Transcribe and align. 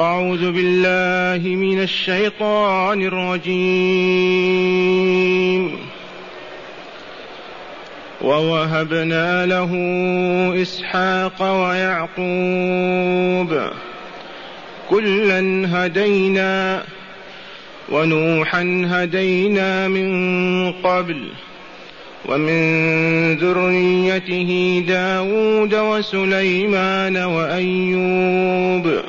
أعوذ 0.00 0.52
بالله 0.52 1.48
من 1.48 1.82
الشيطان 1.82 3.02
الرجيم. 3.02 3.54
ووهبنا 8.22 9.46
له 9.46 9.72
إسحاق 10.62 11.42
ويعقوب. 11.42 13.70
كلا 14.90 15.68
هدينا 15.72 16.82
ونوحا 17.92 18.86
هدينا 18.90 19.88
من 19.88 20.72
قبل. 20.72 21.28
ومن 22.28 23.36
ذريته 23.36 24.82
داود 24.88 25.74
وسليمان 25.74 27.16
وأيوب. 27.16 29.02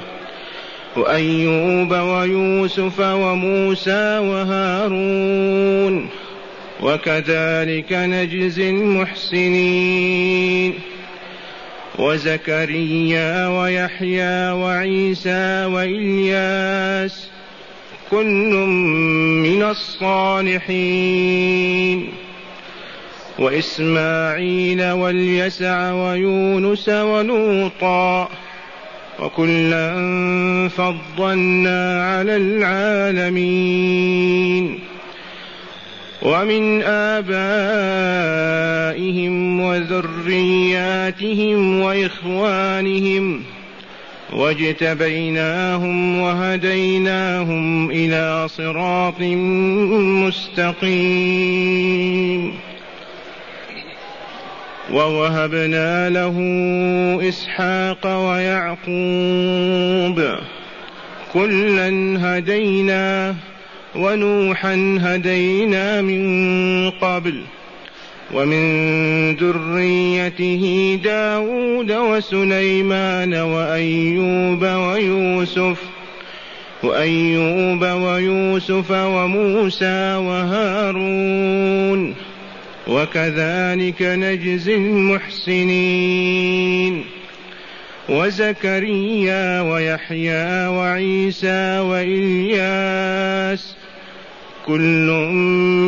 وأيوب 0.98 1.91
ويوسف 1.91 2.99
وموسى 2.99 4.17
وهارون. 4.17 6.09
وكذلك 6.81 7.94
نجزي 7.94 8.70
المحسنين. 8.70 10.73
وزكريا 12.00 13.48
ويحيى 13.48 14.52
وعيسى 14.52 15.66
وإلياس 15.66 17.30
كل 18.12 18.53
من 19.44 19.64
الصالحين. 19.64 21.05
وإسماعيل 23.39 24.91
واليسع 24.91 25.91
ويونس 25.91 26.89
ولوطا 26.89 28.30
وكلا 29.20 29.96
فضلنا 30.68 32.06
على 32.06 32.36
العالمين. 32.36 34.06
ومن 36.22 36.84
آبائهم 36.84 37.26
وذرياتهم 39.62 41.80
وإخوانهم 41.80 43.44
واجتبيناهم 44.34 46.20
وهديناهم 46.20 47.92
إلى 47.92 48.48
صراط 48.48 49.22
مستقيم. 50.82 52.54
ووهبنا 54.96 56.10
له 56.10 56.38
إسحاق 57.30 58.28
ويعقوب 58.28 60.22
كلا 61.34 61.90
هدينا 62.20 63.36
ونوحا 63.96 64.98
هدينا 65.02 66.02
من 66.02 66.90
قبل 66.90 67.42
ومن 68.34 68.66
ذريته 69.36 71.00
داود 71.04 71.92
وسليمان 71.92 73.34
وأيوب 73.34 74.64
ويوسف 74.64 75.82
وأيوب 76.84 77.82
ويوسف 77.82 78.92
وموسى 78.92 80.16
وهارون 80.16 82.16
وكذلك 82.88 84.02
نجزي 84.02 84.75
المحسنين. 84.75 86.45
وزكريا 88.09 89.61
ويحيى 89.61 90.67
وعيسى 90.67 91.80
وإلياس 91.80 93.75
كل 94.66 95.08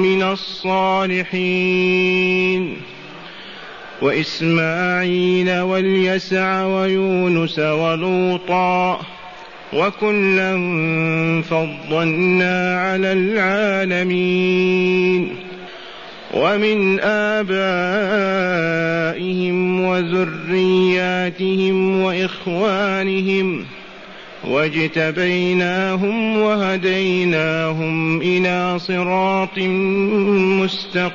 من 0.03 0.23
الصالحين. 0.23 1.77
وإسماعيل 4.01 5.59
واليسع 5.59 6.65
ويونس 6.65 7.59
ولوطا 7.59 8.99
وكلا 9.73 10.51
فضلنا 11.49 12.81
على 12.81 13.13
العالمين. 13.13 14.67
ومن 16.37 16.99
آبائهم 16.99 17.57
وذرياتهم 19.85 21.77
وإخوانهم 22.01 23.65
واجتبيناهم 24.43 26.37
وهديناهم 26.37 28.21
إلى 28.21 28.79
صراط 28.79 29.57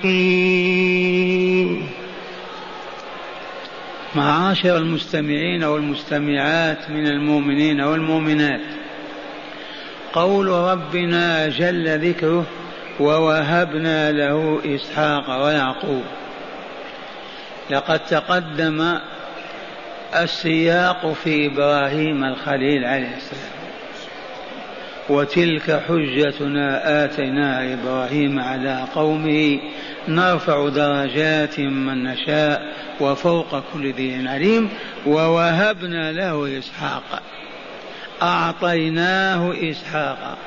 مستقيم. 0.02 0.92
معاشر 4.14 4.76
المستمعين 4.76 5.64
والمستمعات 5.64 6.90
من 6.90 7.06
المؤمنين 7.06 7.80
والمؤمنات 7.80 8.60
قول 10.12 10.48
ربنا 10.48 11.48
جل 11.48 12.08
ذكره 12.08 12.46
ووهبنا 13.00 14.12
له 14.12 14.60
إسحاق 14.64 15.44
ويعقوب. 15.44 16.04
لقد 17.70 17.98
تقدم 17.98 18.98
السياق 20.14 21.12
في 21.12 21.46
إبراهيم 21.46 22.24
الخليل 22.24 22.84
عليه 22.84 23.16
السلام. 23.16 23.52
وتلك 25.08 25.82
حجتنا 25.88 27.04
اتيناها 27.04 27.74
إبراهيم 27.74 28.38
على 28.38 28.86
قومه 28.94 29.60
نرفع 30.08 30.68
درجات 30.68 31.60
من 31.60 32.04
نشاء 32.04 32.62
وفوق 33.00 33.62
كل 33.72 33.92
ذي 33.92 34.28
عليم 34.28 34.70
ووهبنا 35.06 36.12
له 36.12 36.58
إسحاق. 36.58 37.22
أعطيناه 38.22 39.54
إسحاق. 39.70 40.38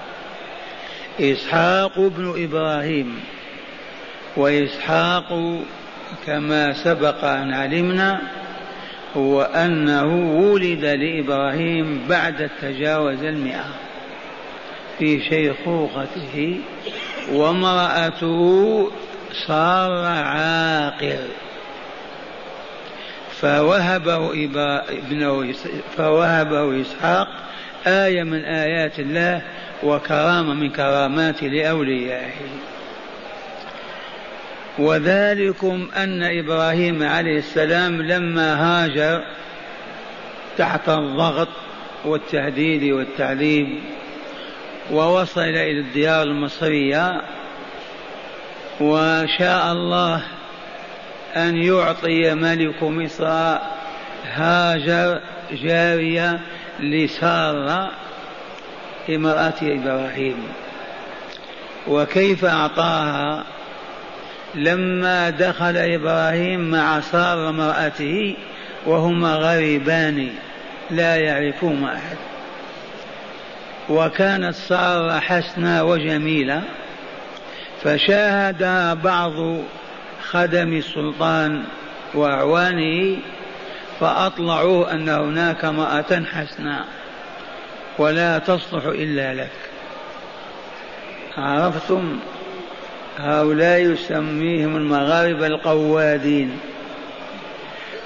إسحاق 1.19 1.99
بن 1.99 2.43
إبراهيم 2.43 3.19
وإسحاق 4.37 5.59
كما 6.25 6.73
سبق 6.73 7.23
أن 7.23 7.53
علمنا 7.53 8.21
هو 9.17 9.41
أنه 9.41 10.39
ولد 10.41 10.85
لإبراهيم 10.85 12.05
بعد 12.09 12.49
تجاوز 12.61 13.23
المئة 13.23 13.65
في 14.99 15.21
شيخوخته 15.21 16.59
وامرأته 17.31 18.91
صار 19.47 20.05
عاقر 20.05 21.27
فوهبه 23.41 24.31
ابنه 24.89 25.53
فوهبه 25.97 26.81
إسحاق 26.81 27.27
آية 27.87 28.23
من 28.23 28.45
آيات 28.45 28.99
الله 28.99 29.41
وكرامة 29.85 30.53
من 30.53 30.69
كرامات 30.69 31.43
لأوليائه. 31.43 32.31
وذلكم 34.79 35.87
أن 35.95 36.23
إبراهيم 36.23 37.03
عليه 37.03 37.37
السلام 37.37 38.01
لما 38.01 38.53
هاجر 38.63 39.23
تحت 40.57 40.89
الضغط 40.89 41.47
والتهديد 42.05 42.83
والتعذيب 42.83 43.79
ووصل 44.91 45.41
إلى 45.41 45.79
الديار 45.79 46.23
المصرية 46.23 47.21
وشاء 48.81 49.71
الله 49.71 50.23
أن 51.35 51.57
يعطي 51.57 52.33
ملك 52.33 52.83
مصر 52.83 53.57
هاجر 54.33 55.21
جارية 55.51 56.39
لسارة 56.79 57.91
امرأة 59.09 59.53
إبراهيم. 59.61 60.43
وكيف 61.87 62.45
أعطاها؟ 62.45 63.43
لما 64.55 65.29
دخل 65.29 65.77
إبراهيم 65.77 66.71
مع 66.71 66.99
سارة 66.99 67.49
امرأته 67.49 68.35
وهما 68.85 69.35
غريبان 69.35 70.29
لا 70.91 71.15
يعرفون 71.15 71.83
أحد. 71.83 72.17
وكانت 73.89 74.55
سارة 74.55 75.19
حسنة 75.19 75.83
وجميلة 75.83 76.61
فشاهد 77.83 78.63
بعض 79.03 79.57
خدم 80.31 80.73
السلطان 80.73 81.63
وأعوانه 82.13 83.17
فأطلعوه 83.99 84.91
أن 84.91 85.09
هناك 85.09 85.65
امرأة 85.65 86.23
حسناء. 86.33 86.85
ولا 87.97 88.39
تصلح 88.39 88.85
إلا 88.85 89.33
لك. 89.33 89.51
عرفتم؟ 91.37 92.19
هؤلاء 93.17 93.79
يسميهم 93.79 94.75
المغاربة 94.75 95.47
القوادين. 95.47 96.59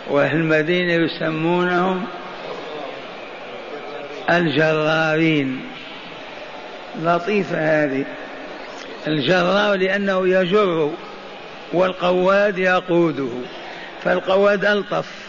وأهل 0.10 0.38
المدينة 0.38 0.94
يسمونهم 0.94 2.06
الجرارين. 4.30 5.62
لطيفة 7.04 7.58
هذه. 7.58 8.06
الجرار 9.08 9.76
لأنه 9.76 10.28
يجر 10.28 10.92
والقواد 11.74 12.58
يقوده. 12.58 13.30
فالقواد 14.04 14.66
ألطف. 14.66 15.29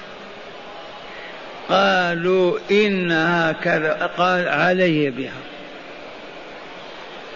قالوا 1.70 2.58
إنها 2.70 3.52
كذا 3.52 4.10
قال 4.16 4.48
علي 4.48 5.10
بها. 5.10 5.40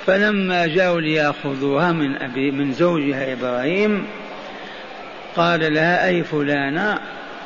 فلما 0.07 0.67
جاءوا 0.67 1.01
ليأخذوها 1.01 1.93
من 1.93 2.23
أبي 2.23 2.51
من 2.51 2.73
زوجها 2.73 3.33
إبراهيم 3.33 4.07
قال 5.37 5.75
لها 5.75 6.09
أي 6.09 6.23
فلانة 6.23 6.99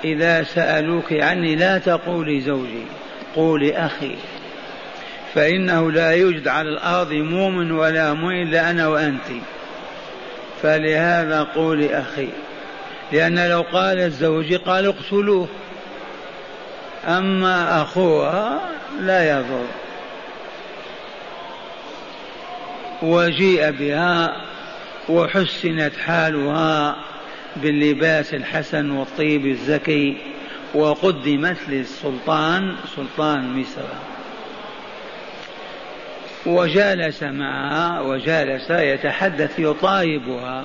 إذا 0.05 0.43
سألوك 0.43 1.12
عني 1.12 1.56
لا 1.56 1.79
تقولي 1.79 2.40
زوجي 2.40 2.85
قولي 3.35 3.76
أخي. 3.76 4.14
فإنه 5.35 5.93
لا 5.93 6.11
يوجد 6.11 6.49
على 6.49 6.69
الأرض 6.69 7.12
مؤمن 7.12 7.73
ولا 7.73 8.12
مؤمن 8.12 8.43
إلا 8.43 8.70
أنا 8.70 8.88
وأنت. 8.88 9.29
فلهذا 10.62 11.43
قولي 11.43 11.99
أخي. 11.99 12.29
لأن 13.12 13.49
لو 13.49 13.61
قالت 13.73 14.12
زوجي 14.12 14.56
قال 14.56 14.87
اقتلوه. 14.87 15.49
أما 17.06 17.83
أخوها 17.83 18.61
لا 19.00 19.39
يضر. 19.39 19.67
وجيء 23.03 23.71
بها 23.71 24.37
وحسنت 25.09 25.97
حالها 26.06 26.97
باللباس 27.56 28.35
الحسن 28.35 28.91
والطيب 28.91 29.47
الزكي 29.47 30.17
وقدمت 30.75 31.56
للسلطان 31.69 32.75
سلطان 32.97 33.61
مصر. 33.61 33.83
وجالس 36.47 37.23
معها 37.23 38.00
وجالس 38.00 38.71
يتحدث 38.71 39.59
يطايبها. 39.59 40.65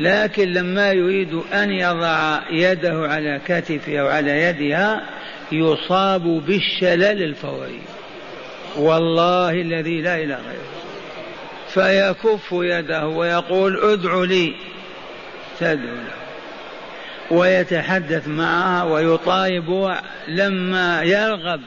لكن 0.00 0.52
لما 0.52 0.92
يريد 0.92 1.34
أن 1.52 1.70
يضع 1.70 2.40
يده 2.50 3.08
على 3.08 3.40
كتفها 3.46 4.00
أو 4.00 4.08
على 4.08 4.42
يدها 4.42 5.02
يصاب 5.52 6.22
بالشلل 6.22 7.22
الفوري. 7.22 7.80
والله 8.76 9.50
الذي 9.50 10.00
لا 10.00 10.14
إله 10.14 10.36
غيره 10.36 10.76
فيكف 11.68 12.52
يده 12.52 13.06
ويقول 13.06 13.92
ادع 13.92 14.24
لي. 14.24 14.54
تدعو 15.60 15.94
له. 15.94 16.16
ويتحدث 17.30 18.28
معها 18.28 18.84
ويطايب 18.84 19.94
لما 20.28 21.02
يرغب 21.02 21.60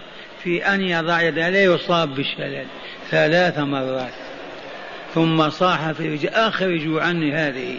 في 0.44 0.66
أن 0.66 0.82
يضع 0.82 1.22
يده 1.22 1.50
لا 1.50 1.64
يصاب 1.64 2.16
بالشلل 2.16 2.66
ثلاث 3.12 3.60
مرات. 3.60 4.14
ثم 5.16 5.50
صاح 5.50 5.92
في 5.92 6.14
رجل 6.14 6.30
أخرجوا 6.30 7.02
عني 7.02 7.34
هذه. 7.34 7.78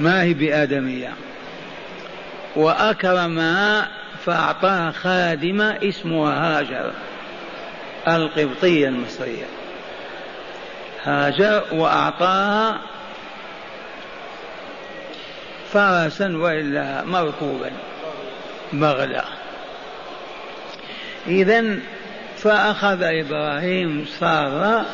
ما 0.00 0.22
هي 0.22 0.34
بآدمية. 0.34 1.12
وأكرمها 2.56 3.88
فأعطاها 4.26 4.90
خادمة 4.90 5.78
اسمها 5.82 6.58
هاجر 6.58 6.92
القبطية 8.08 8.88
المصرية. 8.88 9.44
هاجر 11.04 11.64
وأعطاها 11.72 12.80
فرسا 15.72 16.36
وإلا 16.36 17.04
مركوبا 17.04 17.70
بغلة 18.72 19.24
إذا 21.26 21.78
فأخذ 22.36 23.02
إبراهيم 23.02 24.04
سارة 24.20 24.86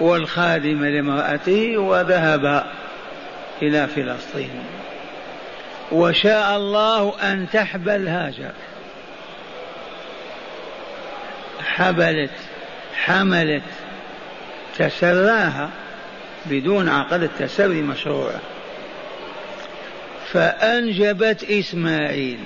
والخادم 0.00 0.84
لامرأته 0.84 1.78
وذهب 1.78 2.64
إلى 3.62 3.86
فلسطين 3.86 4.64
وشاء 5.92 6.56
الله 6.56 7.14
أن 7.22 7.46
تحبل 7.52 8.08
هاجر. 8.08 8.52
حبلت 11.64 12.30
حملت 12.94 13.62
تسراها 14.78 15.70
بدون 16.46 16.88
عقد 16.88 17.22
التسري 17.22 17.82
مشروع 17.82 18.32
فأنجبت 20.32 21.44
إسماعيل. 21.44 22.38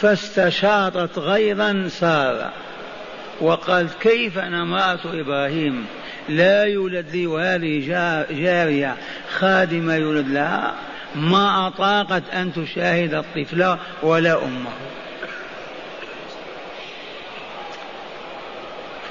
فاستشاطت 0.00 1.18
غيظا 1.18 1.88
سارة. 1.88 2.52
وقالت 3.40 3.94
كيف 4.00 4.38
أنا 4.38 4.62
امرأة 4.62 4.98
إبراهيم؟ 5.04 5.86
لا 6.28 6.64
يولد 6.64 7.06
لي 7.12 7.26
وهذه 7.26 7.88
جارية. 8.30 8.96
خادمة 9.38 9.94
يولد 9.94 10.28
لها 10.28 10.74
ما 11.14 11.66
أطاقت 11.66 12.22
أن 12.32 12.52
تشاهد 12.52 13.14
الطفل 13.14 13.76
ولا 14.02 14.44
أمه. 14.44 14.70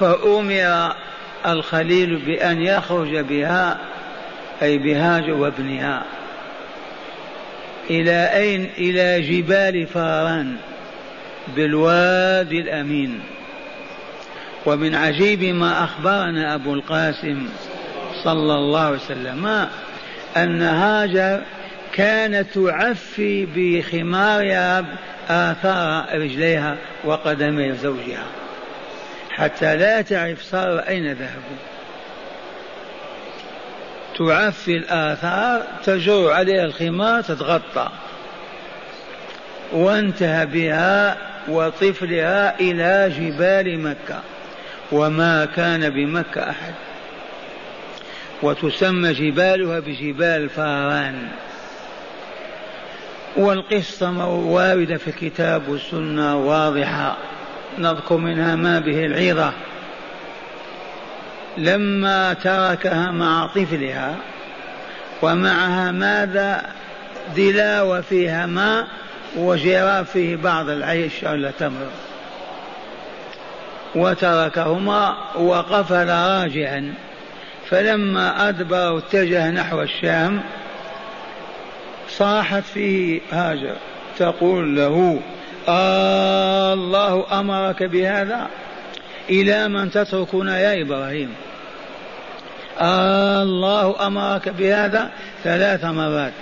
فأمر 0.00 0.94
الخليل 1.46 2.16
بأن 2.16 2.62
يخرج 2.62 3.16
بها 3.18 3.78
أي 4.62 4.78
بهاج 4.78 5.30
وابنها. 5.30 6.04
إلى 7.90 8.30
أين؟ 8.34 8.70
إلى 8.78 9.20
جبال 9.20 9.86
فاران 9.86 10.56
بالوادي 11.56 12.60
الأمين. 12.60 13.20
ومن 14.66 14.94
عجيب 14.94 15.42
ما 15.42 15.84
أخبرنا 15.84 16.54
أبو 16.54 16.74
القاسم 16.74 17.48
صلى 18.24 18.54
الله 18.54 18.80
عليه 18.80 18.96
وسلم 18.96 19.68
أن 20.36 20.62
هاجر 20.62 21.42
كانت 21.92 22.58
تعفي 22.58 23.46
بخمارها 23.56 24.84
آثار 25.28 26.20
رجليها 26.20 26.76
وقدمي 27.04 27.72
زوجها 27.72 28.24
حتى 29.30 29.76
لا 29.76 30.00
تعرف 30.02 30.42
صار 30.42 30.78
أين 30.78 31.12
ذهبوا 31.12 31.56
تعفي 34.18 34.76
الآثار 34.76 35.62
تجر 35.84 36.30
عليها 36.30 36.64
الخمار 36.64 37.22
تتغطى. 37.22 37.88
وانتهى 39.72 40.46
بها 40.46 41.16
وطفلها 41.48 42.60
إلى 42.60 43.12
جبال 43.18 43.80
مكة. 43.80 44.20
وما 44.94 45.44
كان 45.44 45.90
بمكة 45.90 46.50
أحد. 46.50 46.74
وتسمى 48.42 49.12
جبالها 49.12 49.80
بجبال 49.80 50.48
فاران. 50.48 51.28
والقصة 53.36 54.26
واردة 54.28 54.96
في 54.96 55.08
الكتاب 55.08 55.68
والسنة 55.68 56.36
واضحة. 56.36 57.16
نذكر 57.78 58.16
منها 58.16 58.56
ما 58.56 58.80
به 58.80 59.06
العظة. 59.06 59.52
لما 61.58 62.32
تركها 62.32 63.10
مع 63.10 63.46
طفلها 63.46 64.16
ومعها 65.22 65.92
ماذا؟ 65.92 66.62
دلاوة 67.36 68.00
فيها 68.00 68.46
ماء 68.46 68.86
وجراف 69.36 70.10
فيه 70.10 70.36
بعض 70.36 70.68
العيش 70.68 71.24
أو 71.24 71.34
التمر 71.34 71.86
وتركهما 73.94 75.16
وقفل 75.36 76.08
راجعا. 76.08 76.94
فلما 77.70 78.48
أدبر 78.48 78.92
واتجه 78.92 79.50
نحو 79.50 79.82
الشام 79.82 80.42
صاحت 82.08 82.62
فيه 82.62 83.20
هاجر 83.32 83.76
تقول 84.18 84.76
له 84.76 85.20
آه 85.68 86.74
الله 86.74 87.40
أمرك 87.40 87.82
بهذا؟ 87.82 88.48
إلى 89.30 89.68
من 89.68 89.90
تتركنا 89.90 90.58
يا 90.58 90.82
إبراهيم؟ 90.82 91.34
آه 92.80 93.42
الله 93.42 94.06
أمرك 94.06 94.48
بهذا؟ 94.48 95.10
ثلاث 95.44 95.84
مرات. 95.84 96.32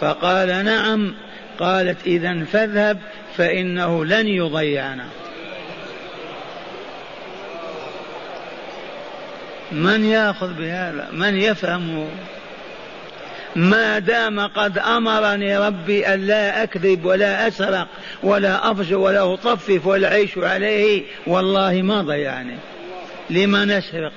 فقال 0.00 0.64
نعم. 0.64 1.14
قالت 1.58 2.06
إذا 2.06 2.44
فاذهب 2.44 2.98
فإنه 3.36 4.04
لن 4.04 4.28
يضيعنا. 4.28 5.04
من 9.72 10.04
يأخذ 10.04 10.54
بهذا؟ 10.54 11.08
من 11.12 11.36
يفهم؟ 11.36 12.08
ما 13.56 13.98
دام 13.98 14.40
قد 14.40 14.78
أمرني 14.78 15.58
ربي 15.58 16.06
أن 16.06 16.26
لا 16.26 16.62
أكذب 16.62 17.04
ولا 17.04 17.48
أسرق 17.48 17.88
ولا 18.22 18.70
أفجر 18.70 18.98
ولا 18.98 19.34
أطفف 19.34 19.86
ولا 19.86 20.08
اعيش 20.08 20.38
عليه 20.38 21.02
والله 21.26 21.82
ما 21.82 22.02
ضيعني 22.02 22.56
لما 23.30 23.64
نسرق 23.64 24.12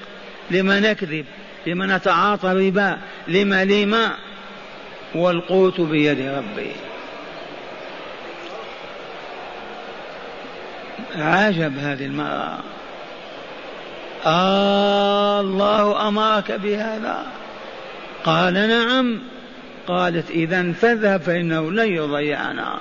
لما 0.51 0.79
نكذب 0.79 1.25
لما 1.67 1.97
نتعاطى 1.97 2.51
الربا؟ 2.51 2.97
لما 3.27 3.65
لما 3.65 4.11
والقوت 5.15 5.81
بيد 5.81 6.19
ربي. 6.19 6.71
عجب 11.15 11.77
هذه 11.77 12.05
المرأة. 12.05 12.59
الله 14.27 16.07
أمرك 16.07 16.51
بهذا. 16.51 17.23
قال 18.23 18.53
نعم. 18.53 19.19
قالت 19.87 20.29
إذا 20.29 20.71
فاذهب 20.71 21.21
فإنه 21.21 21.71
لن 21.71 21.87
يضيعنا. 21.87 22.79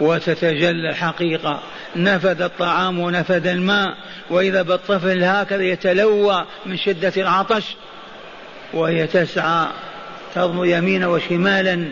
وتتجلى 0.00 0.90
الحقيقة. 0.90 1.60
نفد 1.96 2.42
الطعام 2.42 2.98
ونفد 2.98 3.46
الماء. 3.46 3.94
وإذا 4.30 4.62
بالطفل 4.62 5.24
هكذا 5.24 5.62
يتلوى 5.62 6.44
من 6.66 6.76
شدة 6.76 7.12
العطش. 7.16 7.64
وهي 8.72 9.06
تسعى 9.06 9.66
تضم 10.34 10.64
يمينا 10.64 11.06
وشمالا 11.06 11.84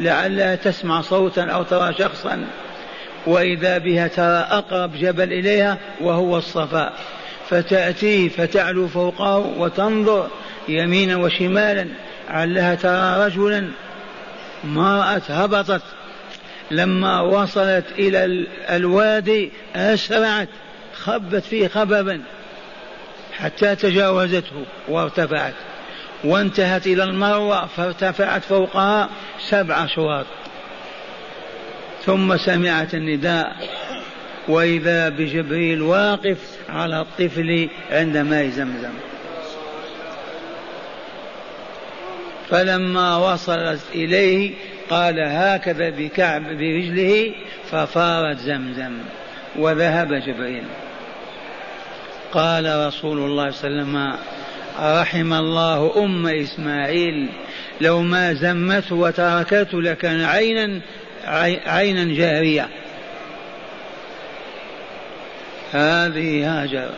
لعلها 0.00 0.54
تسمع 0.54 1.00
صوتا 1.00 1.42
أو 1.42 1.62
ترى 1.62 1.94
شخصا. 1.98 2.44
وإذا 3.26 3.78
بها 3.78 4.08
ترى 4.08 4.46
أقرب 4.50 4.96
جبل 4.96 5.32
إليها 5.32 5.78
وهو 6.00 6.38
الصفا. 6.38 6.92
فتأتي 7.50 8.28
فتعلو 8.28 8.88
فوقه 8.88 9.38
وتنظر 9.38 10.28
يمينا 10.68 11.16
وشمالا 11.16 11.88
علها 12.28 12.74
ترى 12.74 13.26
رجلا 13.26 13.70
ما 14.64 15.00
رأت 15.00 15.30
هبطت. 15.30 15.82
لما 16.70 17.20
وصلت 17.20 17.84
إلى 17.98 18.46
الوادي 18.70 19.52
أسرعت 19.76 20.48
خبت 20.94 21.44
فيه 21.44 21.68
خببا 21.68 22.22
حتى 23.32 23.76
تجاوزته 23.76 24.64
وارتفعت. 24.88 25.54
وانتهت 26.24 26.86
إلى 26.86 27.02
المروة 27.04 27.66
فارتفعت 27.66 28.44
فوقها 28.44 29.08
سبع 29.48 29.86
شواط. 29.86 30.26
ثم 32.04 32.36
سمعت 32.36 32.94
النداء. 32.94 33.56
وإذا 34.48 35.08
بجبريل 35.08 35.82
واقف 35.82 36.38
على 36.68 37.00
الطفل 37.00 37.68
عند 37.90 38.16
ماء 38.16 38.48
زمزم. 38.48 38.92
فلما 42.50 43.16
وصلت 43.16 43.80
إليه 43.94 44.50
قال 44.90 45.20
هكذا 45.20 45.90
بكعب 45.90 46.42
برجله 46.42 47.32
ففارت 47.70 48.38
زمزم 48.38 48.92
وذهب 49.56 50.14
جبريل. 50.14 50.64
قال 52.32 52.86
رسول 52.86 53.18
الله 53.18 53.50
صلى 53.50 53.68
الله 53.70 53.98
عليه 54.00 54.12
وسلم 54.12 54.18
رحم 55.00 55.32
الله 55.32 56.04
أم 56.04 56.26
إسماعيل. 56.26 57.28
لو 57.80 58.02
ما 58.02 58.34
زمته 58.34 58.94
وتركته 58.94 59.82
لكان 59.82 60.24
عينا 60.24 60.80
عينا 61.66 62.14
جارية. 62.14 62.68
هذه 65.72 66.62
هاجر 66.62 66.90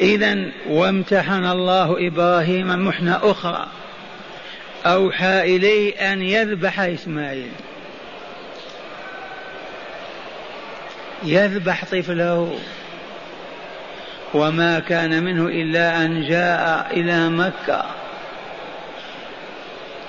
إذا 0.00 0.36
وامتحن 0.68 1.44
الله 1.44 2.06
إبراهيم 2.08 2.86
محنة 2.86 3.20
أخرى. 3.22 3.66
أوحى 4.86 5.56
إليه 5.56 6.12
أن 6.12 6.22
يذبح 6.22 6.80
إسماعيل. 6.80 7.50
يذبح 11.24 11.84
طفله. 11.84 12.58
وما 14.34 14.78
كان 14.78 15.24
منه 15.24 15.46
إلا 15.46 16.04
أن 16.04 16.28
جاء 16.28 16.90
إلى 16.92 17.28
مكة. 17.28 17.84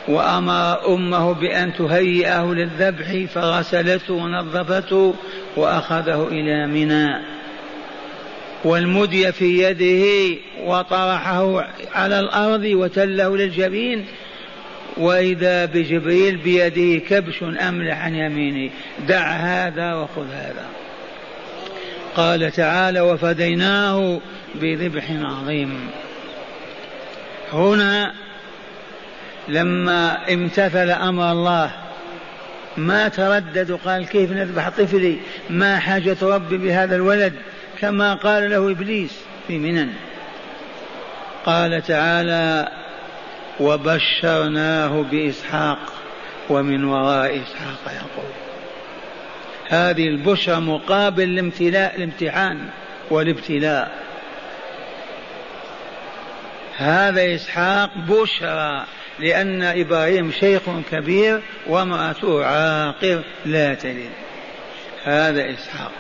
وأمر 0.07 0.87
أمه 0.87 1.33
بأن 1.33 1.73
تهيئه 1.73 2.43
للذبح 2.43 3.31
فغسلته 3.33 4.13
ونظفته 4.13 5.15
وأخذه 5.55 6.27
إلى 6.31 6.67
منى 6.67 7.15
والمدي 8.63 9.31
في 9.31 9.63
يده 9.63 10.37
وطرحه 10.63 11.65
على 11.95 12.19
الأرض 12.19 12.63
وتله 12.63 13.37
للجبين 13.37 14.05
وإذا 14.97 15.65
بجبريل 15.65 16.37
بيده 16.37 17.05
كبش 17.05 17.43
أملح 17.43 18.05
عن 18.05 18.15
يمينه 18.15 18.71
دع 19.07 19.27
هذا 19.27 19.93
وخذ 19.93 20.31
هذا. 20.31 20.65
قال 22.15 22.51
تعالى 22.51 23.01
وفديناه 23.01 24.19
بذبح 24.55 25.03
عظيم. 25.11 25.89
هنا 27.53 28.13
لما 29.47 30.33
امتثل 30.33 30.89
أمر 30.89 31.31
الله 31.31 31.71
ما 32.77 33.07
تردد 33.07 33.71
وقال 33.71 34.07
كيف 34.07 34.31
نذبح 34.31 34.69
طفلي؟ 34.69 35.17
ما 35.49 35.79
حاجة 35.79 36.17
ربي 36.21 36.57
بهذا 36.57 36.95
الولد؟ 36.95 37.33
كما 37.79 38.13
قال 38.13 38.49
له 38.49 38.71
إبليس 38.71 39.19
في 39.47 39.57
منن. 39.57 39.93
قال 41.45 41.81
تعالى 41.81 42.71
وبشرناه 43.59 45.05
بإسحاق 45.11 45.79
ومن 46.49 46.83
وراء 46.83 47.41
إسحاق 47.41 47.93
يعقوب. 47.93 48.31
هذه 49.69 50.07
البشرى 50.07 50.59
مقابل 50.59 51.23
الامتلاء 51.23 51.95
الامتحان 51.95 52.69
والابتلاء. 53.09 53.91
هذا 56.77 57.35
إسحاق 57.35 57.89
بشرى. 57.97 58.85
لأن 59.19 59.63
إبراهيم 59.63 60.31
شيخ 60.31 60.61
كبير 60.91 61.41
وامرأته 61.67 62.45
عاقر 62.45 63.23
لا 63.45 63.73
تلد. 63.73 64.09
هذا 65.03 65.53
إسحاق. 65.53 65.91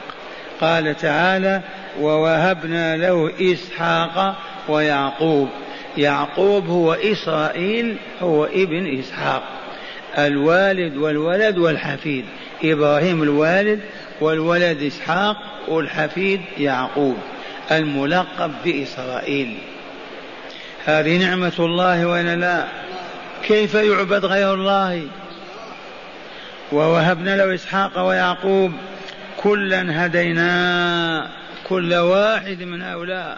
قال 0.61 0.97
تعالى 0.97 1.61
ووهبنا 1.99 2.97
له 2.97 3.31
إسحاق 3.41 4.35
ويعقوب. 4.67 5.49
يعقوب 5.97 6.67
هو 6.67 6.93
إسرائيل 6.93 7.97
هو 8.21 8.45
ابن 8.45 8.99
إسحاق. 8.99 9.43
الوالد 10.17 10.97
والولد 10.97 11.57
والحفيد. 11.57 12.25
إبراهيم 12.63 13.23
الوالد 13.23 13.79
والولد 14.21 14.81
إسحاق 14.81 15.37
والحفيد 15.67 16.41
يعقوب. 16.57 17.17
الملقب 17.71 18.51
بإسرائيل. 18.65 19.57
هذه 20.85 21.17
نعمة 21.17 21.53
الله 21.59 22.05
وإن 22.05 22.39
لا؟ 22.39 22.84
كيف 23.47 23.73
يعبد 23.73 24.25
غير 24.25 24.53
الله؟ 24.53 25.01
ووهبنا 26.71 27.35
له 27.37 27.55
إسحاق 27.55 28.07
ويعقوب. 28.07 28.71
كلا 29.37 30.05
هدينا 30.05 31.27
كل 31.69 31.93
واحد 31.93 32.63
من 32.63 32.81
هؤلاء. 32.81 33.37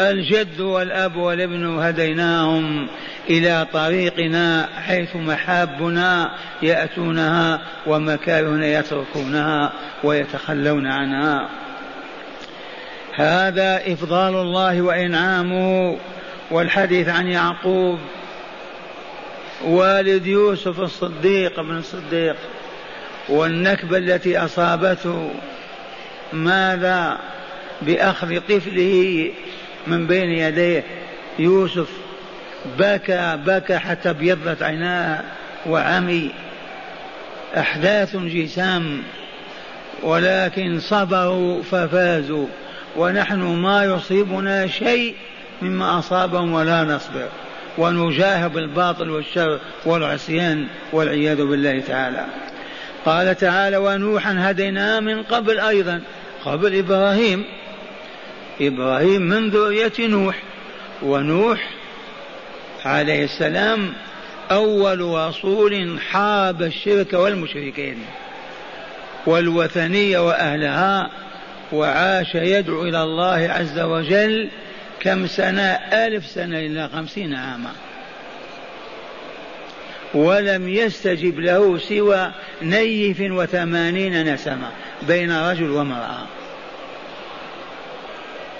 الجد 0.00 0.60
والأب 0.60 1.16
والابن 1.16 1.78
هديناهم 1.78 2.88
إلى 3.30 3.66
طريقنا 3.72 4.68
حيث 4.86 5.16
محابنا 5.16 6.30
يأتونها 6.62 7.60
ومكارهنا 7.86 8.66
يتركونها 8.66 9.72
ويتخلون 10.04 10.86
عنها. 10.86 11.48
هذا 13.14 13.92
إفضال 13.92 14.34
الله 14.34 14.82
وإنعامه. 14.82 15.96
والحديث 16.50 17.08
عن 17.08 17.26
يعقوب 17.26 17.98
والد 19.64 20.26
يوسف 20.26 20.80
الصديق 20.80 21.58
ابن 21.58 21.76
الصديق 21.76 22.36
والنكبة 23.28 23.98
التي 23.98 24.38
أصابته 24.38 25.30
ماذا 26.32 27.18
بأخذ 27.82 28.40
طفله 28.40 29.30
من 29.86 30.06
بين 30.06 30.30
يديه؟ 30.30 30.84
يوسف 31.38 31.88
بكى 32.78 33.38
بكى 33.46 33.78
حتى 33.78 34.10
أبيضت 34.10 34.62
عيناه 34.62 35.24
وعمي. 35.66 36.30
أحداث 37.56 38.16
جسام 38.16 39.02
ولكن 40.02 40.80
صبروا 40.80 41.62
ففازوا 41.62 42.46
ونحن 42.96 43.40
ما 43.42 43.84
يصيبنا 43.84 44.66
شيء 44.66 45.14
مما 45.62 45.98
أصابهم 45.98 46.52
ولا 46.52 46.84
نصبر. 46.84 47.28
ونجاهد 47.78 48.56
الباطل 48.56 49.10
والشر 49.10 49.60
والعصيان 49.84 50.66
والعياذ 50.92 51.44
بالله 51.44 51.80
تعالى. 51.80 52.26
قال 53.06 53.34
تعالى 53.34 53.76
ونوحا 53.76 54.36
هدينا 54.38 55.00
من 55.00 55.22
قبل 55.22 55.60
أيضا 55.60 56.00
قبل 56.44 56.78
إبراهيم 56.78 57.44
إبراهيم 58.60 59.22
من 59.22 59.50
ذرية 59.50 59.92
نوح 59.98 60.42
ونوح 61.02 61.70
عليه 62.84 63.24
السلام 63.24 63.92
أول 64.50 65.00
رسول 65.00 66.00
حارب 66.10 66.62
الشرك 66.62 67.12
والمشركين 67.12 67.98
والوثنية 69.26 70.18
وأهلها 70.18 71.10
وعاش 71.72 72.34
يدعو 72.34 72.82
إلى 72.82 73.02
الله 73.02 73.48
عز 73.52 73.78
وجل 73.78 74.48
كم 75.00 75.26
سنة؟ 75.26 75.62
ألف 75.92 76.26
سنة 76.26 76.58
إلا 76.58 76.88
خمسين 76.88 77.34
عاما. 77.34 77.72
ولم 80.14 80.68
يستجب 80.68 81.40
له 81.40 81.78
سوى 81.78 82.32
نيف 82.62 83.20
وثمانين 83.20 84.34
نسمة 84.34 84.70
بين 85.02 85.32
رجل 85.50 85.70
وامرأة. 85.70 86.26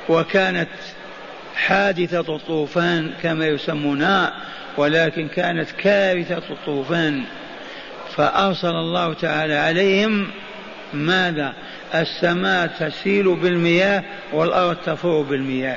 وكانت 0.09 0.68
حادثة 1.57 2.37
الطوفان 2.37 3.12
كما 3.23 3.47
يسمونها 3.47 4.35
ولكن 4.76 5.28
كانت 5.28 5.71
كارثة 5.71 6.42
الطوفان. 6.50 7.25
فأرسل 8.16 8.68
الله 8.68 9.14
تعالى 9.14 9.54
عليهم 9.54 10.30
ماذا؟ 10.95 11.54
السماء 11.95 12.66
تسيل 12.66 13.35
بالمياه 13.37 14.04
والأرض 14.33 14.76
تفور 14.76 15.23
بالمياه. 15.23 15.76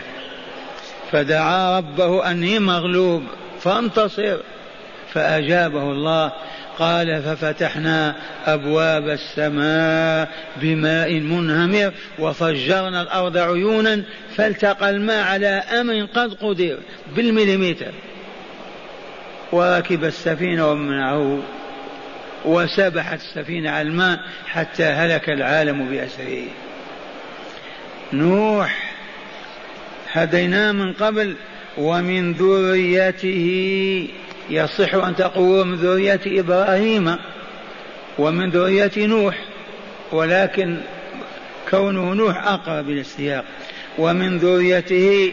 فدعا 1.12 1.77
ربه 1.77 2.32
أني 2.32 2.60
مغلوب 2.60 3.24
فانتصر. 3.60 4.38
فأجابه 5.13 5.84
الله 5.84 6.32
قال 6.80 7.22
ففتحنا 7.24 8.15
أبواب 8.46 9.10
السماء 9.10 10.30
بماء 10.62 11.13
منهمر 11.13 11.94
وفجرنا 12.20 13.01
الأرض 13.01 13.38
عيونا 13.38 14.03
فالتقى 14.36 14.89
الماء 14.89 15.24
على 15.24 15.48
أمر 15.48 16.08
قد 16.15 16.34
قدر 16.34 16.77
بالمليمتر. 17.15 17.91
وركب 19.51 20.03
السفينة 20.03 20.72
ومنعه 20.72 21.39
وسبحت 22.46 23.20
السفينة 23.20 23.72
على 23.72 23.88
الماء 23.88 24.20
حتى 24.48 24.84
هلك 24.84 25.30
العالم 25.30 25.89
بأسره. 25.89 26.46
نوح 28.13 28.91
هديناه 30.12 30.72
من 30.72 30.94
قبل 30.94 31.36
ومن 31.77 32.34
ذريته 32.34 34.08
يصح 34.50 34.94
أن 34.94 35.15
تقول 35.15 35.68
من 35.68 35.75
ذرية 35.75 36.20
إبراهيم 36.25 37.15
ومن 38.18 38.50
ذرية 38.50 38.91
نوح 38.98 39.38
ولكن 40.12 40.77
كونه 41.70 42.13
نوح 42.13 42.48
أقرب 42.48 42.89
إلى 42.89 43.01
السياق. 43.01 43.46
ومن 43.98 44.38
ذريته 44.38 45.32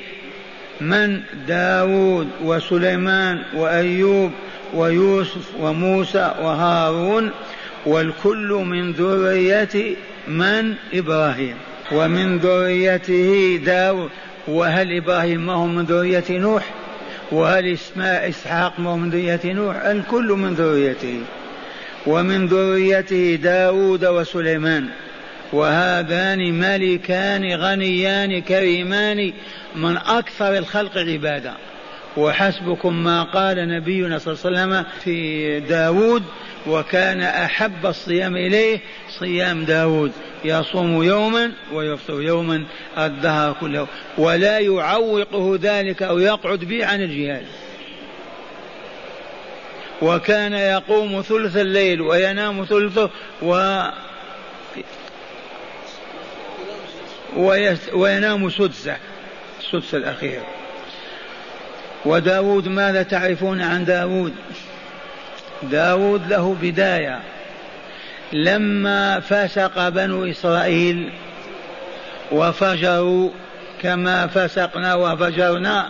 من 0.81 1.21
داود 1.49 2.29
وسليمان 2.45 3.43
وأيوب 3.55 4.33
ويوسف 4.75 5.55
وموسى 5.61 6.35
وهارون 6.41 7.31
والكل 7.87 8.63
من 8.67 8.93
ذرية 8.93 9.97
من 10.29 10.75
إبراهيم. 10.95 11.57
ومن 11.93 12.39
ذريته 12.39 13.61
داود 13.65 14.11
وهل 14.49 14.97
إبراهيم 14.97 15.47
ما 15.47 15.53
هو 15.53 15.67
من 15.67 15.85
ذرية 15.85 16.25
نوح؟ 16.31 16.65
وهل 17.33 17.73
اسماء 17.73 18.29
إسحاق 18.29 18.81
ما 18.81 18.91
هو 18.91 18.97
من 18.97 19.11
ذرية 19.11 19.41
نوح؟ 19.45 19.77
الكل 19.77 20.29
من 20.33 20.55
ذريته. 20.55 21.21
ومن 22.07 22.47
ذريته 22.47 23.35
داود 23.43 24.05
وسليمان. 24.05 24.89
وهذان 25.53 26.61
ملكان 26.61 27.53
غنيان 27.55 28.41
كريمان 28.43 29.33
من 29.77 29.97
أكثر 29.97 30.59
الخلق 30.59 30.99
عبادة 30.99 31.53
وحسبكم 32.19 33.05
ما 33.05 33.23
قال 33.23 33.69
نبينا 33.69 34.19
صلى 34.19 34.35
الله 34.35 34.45
عليه 34.47 34.57
وسلم 34.59 34.85
في 35.05 35.61
داود 35.61 36.23
وكان 36.67 37.21
أحب 37.21 37.87
الصيام 37.87 38.37
إليه 38.37 38.81
صيام 39.19 39.65
داود. 39.65 40.13
يصوم 40.45 41.03
يوما 41.03 41.53
ويفطر 41.73 42.23
يوما 42.23 42.65
الدهر 42.99 43.57
كله 43.61 43.87
ولا 44.19 44.59
يعوقه 44.59 45.59
ذلك 45.63 46.03
أو 46.03 46.19
يقعد 46.19 46.59
به 46.59 46.87
عن 46.87 47.03
الجهاد. 47.03 47.45
وكان 50.03 50.53
يقوم 50.53 51.23
ثلث 51.23 51.57
الليل 51.57 52.01
وينام 52.01 52.65
ثلثه 52.65 53.11
و 53.43 53.83
وينام 57.93 58.51
سدسة 58.51 58.97
السدس 59.61 59.95
الأخير. 59.95 60.41
وداود 62.05 62.69
ماذا 62.69 63.03
تعرفون 63.03 63.61
عن 63.61 63.85
داود؟ 63.85 64.35
داود 65.63 66.29
له 66.29 66.57
بداية. 66.63 67.21
لما 68.33 69.21
فسق 69.21 69.89
بنو 69.89 70.25
إسرائيل 70.25 71.13
وفجروا 72.33 73.31
كما 73.83 74.27
فسقنا 74.27 74.95
وفجرنا 74.95 75.89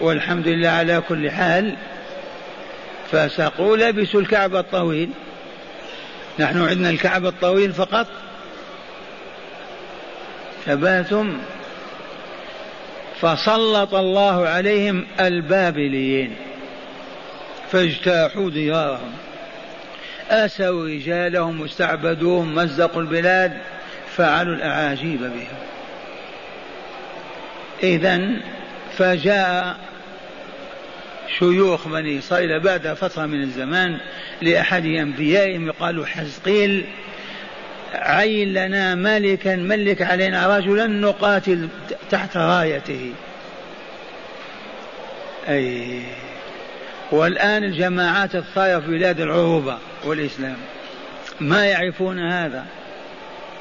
والحمد 0.00 0.48
لله 0.48 0.68
على 0.68 1.02
كل 1.08 1.30
حال 1.30 1.76
فسقوا 3.12 3.76
لبسوا 3.76 4.20
الكعب 4.20 4.56
الطويل. 4.56 5.10
نحن 6.38 6.62
عندنا 6.62 6.90
الكعب 6.90 7.26
الطويل 7.26 7.72
فقط. 7.72 8.06
ثباتم 10.66 11.38
فسلط 13.20 13.94
الله 13.94 14.48
عليهم 14.48 15.06
البابليين 15.20 16.34
فاجتاحوا 17.70 18.50
ديارهم 18.50 19.12
أسوا 20.30 20.88
رجالهم 20.88 21.60
واستعبدوهم 21.60 22.54
مزقوا 22.54 23.02
البلاد 23.02 23.52
فعلوا 24.16 24.54
الأعاجيب 24.54 25.20
بهم. 25.20 25.58
إذا 27.82 28.30
فجاء 28.96 29.76
شيوخ 31.38 31.88
بني 31.88 32.18
إسرائيل 32.18 32.60
بعد 32.60 32.92
فترة 32.92 33.26
من 33.26 33.42
الزمان 33.42 33.98
لأحد 34.42 34.84
أنبيائهم 34.84 35.66
يقال 35.66 36.06
حزقيل 36.06 36.84
عين 37.92 38.52
لنا 38.52 38.94
ملكا 38.94 39.56
ملك 39.56 40.02
علينا 40.02 40.56
رجلا 40.56 40.86
نقاتل 40.86 41.68
تحت 42.10 42.36
رايته 42.36 43.12
أي. 45.48 46.02
والآن 47.10 47.64
الجماعات 47.64 48.34
الثائرة 48.34 48.80
في 48.80 48.86
بلاد 48.86 49.20
العروبة 49.20 49.78
والإسلام 50.04 50.56
ما 51.40 51.66
يعرفون 51.66 52.18
هذا. 52.18 52.66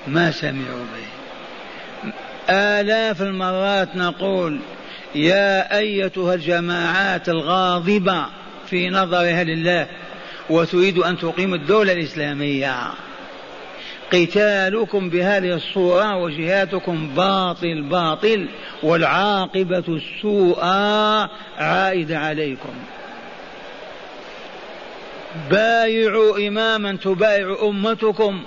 ما 0.08 0.32
سمعوا 0.32 0.86
به. 0.94 1.08
آلاف 2.50 3.22
المرات 3.22 3.96
نقول 3.96 4.60
يا 5.16 5.78
أيتها 5.78 6.34
الجماعات 6.34 7.30
الغاضبة 7.30 8.26
في 8.70 8.90
نظر 8.90 9.22
أهل 9.22 9.50
الله 9.50 9.88
وتريد 10.50 10.98
أن 10.98 11.18
تقيم 11.18 11.54
الدولة 11.54 11.94
الإسلامية. 11.94 12.74
قتالكم 14.14 15.10
بهذه 15.10 15.54
الصورة 15.56 16.16
وجهادكم 16.16 17.10
باطل 17.16 17.82
باطل 17.82 18.48
والعاقبة 18.84 19.84
السوء 19.88 20.64
عائدة 21.58 22.20
عليكم. 22.20 22.74
بايعوا 25.52 26.48
إماما 26.48 26.98
تبايع 27.04 27.58
أمتكم 27.64 28.44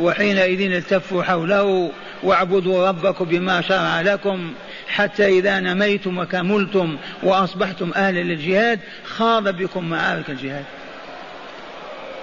وحينئذ 0.00 0.72
التفوا 0.72 1.22
حوله 1.22 1.90
واعبدوا 2.22 2.88
ربكم 2.88 3.24
بما 3.24 3.60
شرع 3.60 4.00
لكم. 4.00 4.52
حتى 4.88 5.38
إذا 5.38 5.60
نميتم 5.60 6.18
وكملتم 6.18 6.96
وأصبحتم 7.22 7.92
أهلا 7.96 8.20
للجهاد 8.20 8.80
خاض 9.04 9.48
بكم 9.48 9.90
معارك 9.90 10.30
الجهاد. 10.30 10.64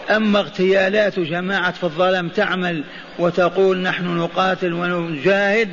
أما 0.09 0.39
اغتيالات 0.39 1.19
جماعة 1.19 1.71
في 1.71 1.83
الظلم 1.83 2.29
تعمل 2.29 2.83
وتقول 3.19 3.77
نحن 3.77 4.17
نقاتل 4.17 4.73
ونجاهد 4.73 5.69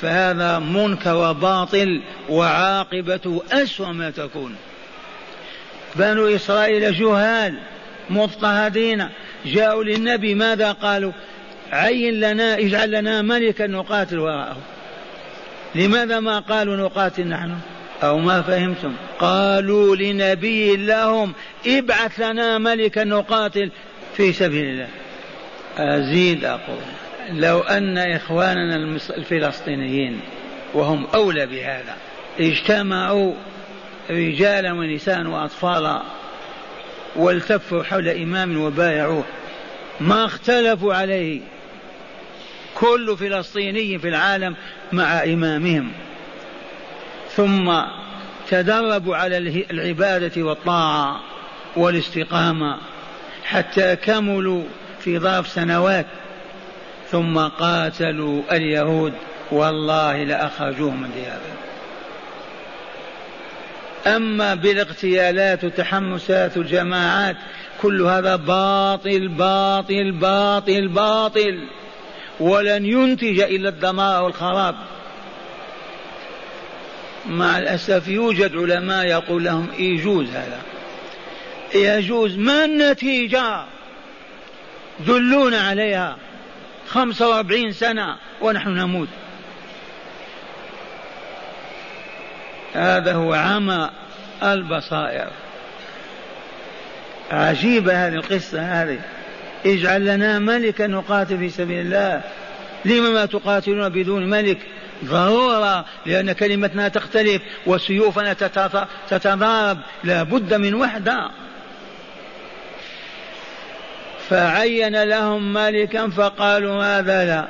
فهذا 0.00 0.58
منكر 0.58 1.14
وباطل 1.14 2.02
وعاقبته 2.28 3.42
أسوأ 3.52 3.92
ما 3.92 4.10
تكون. 4.10 4.56
بنو 5.96 6.26
إسرائيل 6.26 6.94
جهال 6.94 7.54
مضطهدين 8.10 9.08
جاءوا 9.46 9.84
للنبي 9.84 10.34
ماذا 10.34 10.72
قالوا؟ 10.72 11.12
عين 11.72 12.20
لنا 12.20 12.58
اجعل 12.58 12.90
لنا 12.90 13.22
ملكا 13.22 13.66
نقاتل 13.66 14.18
وراءه. 14.18 14.56
لماذا 15.74 16.20
ما 16.20 16.38
قالوا 16.38 16.76
نقاتل 16.76 17.26
نحن؟ 17.26 17.54
أو 18.02 18.18
ما 18.18 18.42
فهمتم. 18.42 18.92
قالوا 19.18 19.96
لنبي 19.96 20.76
لهم 20.76 21.32
ابعث 21.66 22.20
لنا 22.20 22.58
ملكا 22.58 23.04
نقاتل 23.04 23.70
في 24.16 24.32
سبيل 24.32 24.64
الله. 24.64 24.88
أزيد 25.78 26.44
أقول 26.44 26.78
لو 27.32 27.60
أن 27.60 27.98
إخواننا 27.98 28.76
الفلسطينيين 29.16 30.20
وهم 30.74 31.06
أولى 31.14 31.46
بهذا 31.46 31.96
اجتمعوا 32.40 33.34
رجالا 34.10 34.72
ونساء 34.72 35.26
وأطفالا 35.26 36.02
والتفوا 37.16 37.82
حول 37.82 38.08
إمام 38.08 38.60
وبايعوه 38.60 39.24
ما 40.00 40.24
اختلفوا 40.24 40.94
عليه. 40.94 41.40
كل 42.74 43.16
فلسطيني 43.16 43.98
في 43.98 44.08
العالم 44.08 44.56
مع 44.92 45.24
إمامهم. 45.24 45.92
ثم 47.36 47.82
تدربوا 48.48 49.16
على 49.16 49.64
العبادة 49.70 50.42
والطاعة 50.42 51.20
والاستقامة 51.76 52.78
حتى 53.44 53.96
كملوا 53.96 54.62
في 55.00 55.18
ظرف 55.18 55.48
سنوات 55.48 56.06
ثم 57.10 57.38
قاتلوا 57.38 58.42
اليهود 58.52 59.12
والله 59.50 60.24
لأخرجوهم 60.24 61.02
من 61.02 61.10
ديارهم. 61.10 61.56
أما 64.06 64.54
بالاغتيالات 64.54 65.64
وتحمسات 65.64 66.56
الجماعات 66.56 67.36
كل 67.82 68.02
هذا 68.02 68.36
باطل 68.36 69.28
باطل 69.28 70.12
باطل 70.12 70.88
باطل 70.88 71.68
ولن 72.40 72.86
ينتج 72.86 73.40
إلا 73.40 73.68
الدمار 73.68 74.22
والخراب. 74.22 74.74
مع 77.28 77.58
الأسف 77.58 78.08
يوجد 78.08 78.56
علماء 78.56 79.06
يقول 79.06 79.44
لهم 79.44 79.68
يجوز 79.78 80.28
هذا. 80.30 80.60
يجوز 81.74 82.38
ما 82.38 82.64
النتيجة؟ 82.64 83.64
دلونا 85.06 85.60
عليها 85.60 86.16
خمسة 86.88 87.28
وأربعين 87.28 87.72
سنة 87.72 88.16
ونحن 88.40 88.68
نموت. 88.68 89.08
هذا 92.74 93.14
هو 93.14 93.32
عمى 93.32 93.90
البصائر. 94.42 95.28
عجيبة 97.30 98.06
هذه 98.06 98.14
القصة 98.14 98.60
هذه. 98.60 98.98
اجعل 99.66 100.04
لنا 100.04 100.38
ملكا 100.38 100.86
نقاتل 100.86 101.38
في 101.38 101.48
سبيل 101.48 101.80
الله. 101.80 102.22
لم 102.84 103.14
ما 103.14 103.26
تقاتلون 103.26 103.88
بدون 103.88 104.30
ملك؟ 104.30 104.58
ضرورة 105.04 105.84
لأن 106.06 106.32
كلمتنا 106.32 106.88
تختلف 106.88 107.42
وسيوفنا 107.66 108.36
تتضارب 109.10 109.78
لا 110.04 110.22
بد 110.22 110.54
من 110.54 110.74
وحدة. 110.74 111.30
فعين 114.28 115.02
لهم 115.02 115.52
ملكا 115.52 116.10
فقالوا 116.10 116.84
هذا 116.84 117.24
لا. 117.24 117.46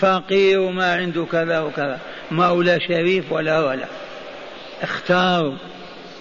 فقير 0.00 0.70
ما 0.70 0.94
عنده 0.94 1.26
كذا 1.32 1.60
وكذا. 1.60 1.98
مولى 2.30 2.80
شريف 2.80 3.32
ولا 3.32 3.60
ولا. 3.60 3.86
اختاروا 4.82 5.56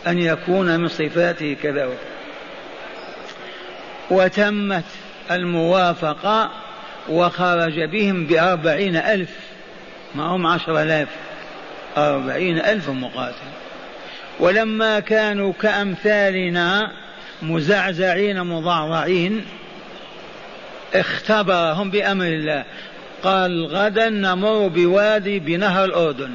أن 0.08 0.19
يكون 0.19 0.80
من 0.80 0.88
صفاته 0.88 1.58
كذا 1.63 1.86
وكذا. 1.86 1.97
وتمت 4.12 4.86
الموافقة 5.32 6.52
وخرج 7.10 7.84
بهم 7.91 8.26
بأربعين 8.26 8.95
ألف. 8.95 9.30
ما 10.15 10.24
هم 10.24 10.47
عشر 10.47 10.82
آلاف 10.82 11.08
أربعين 11.97 12.60
ألف 12.60 12.89
مقاتل. 12.89 13.52
ولما 14.39 15.00
كانوا 15.00 15.54
كأمثالنا 15.62 16.91
مزعزعين 17.41 18.43
مضعضعين 18.43 19.45
اختبرهم 20.93 21.91
بأمر 21.91 22.26
الله. 22.26 22.63
قال 23.24 23.65
غدا 23.65 24.10
نمر 24.10 24.67
بوادي 24.67 25.39
بنهر 25.39 25.86
الأردن. 25.86 26.32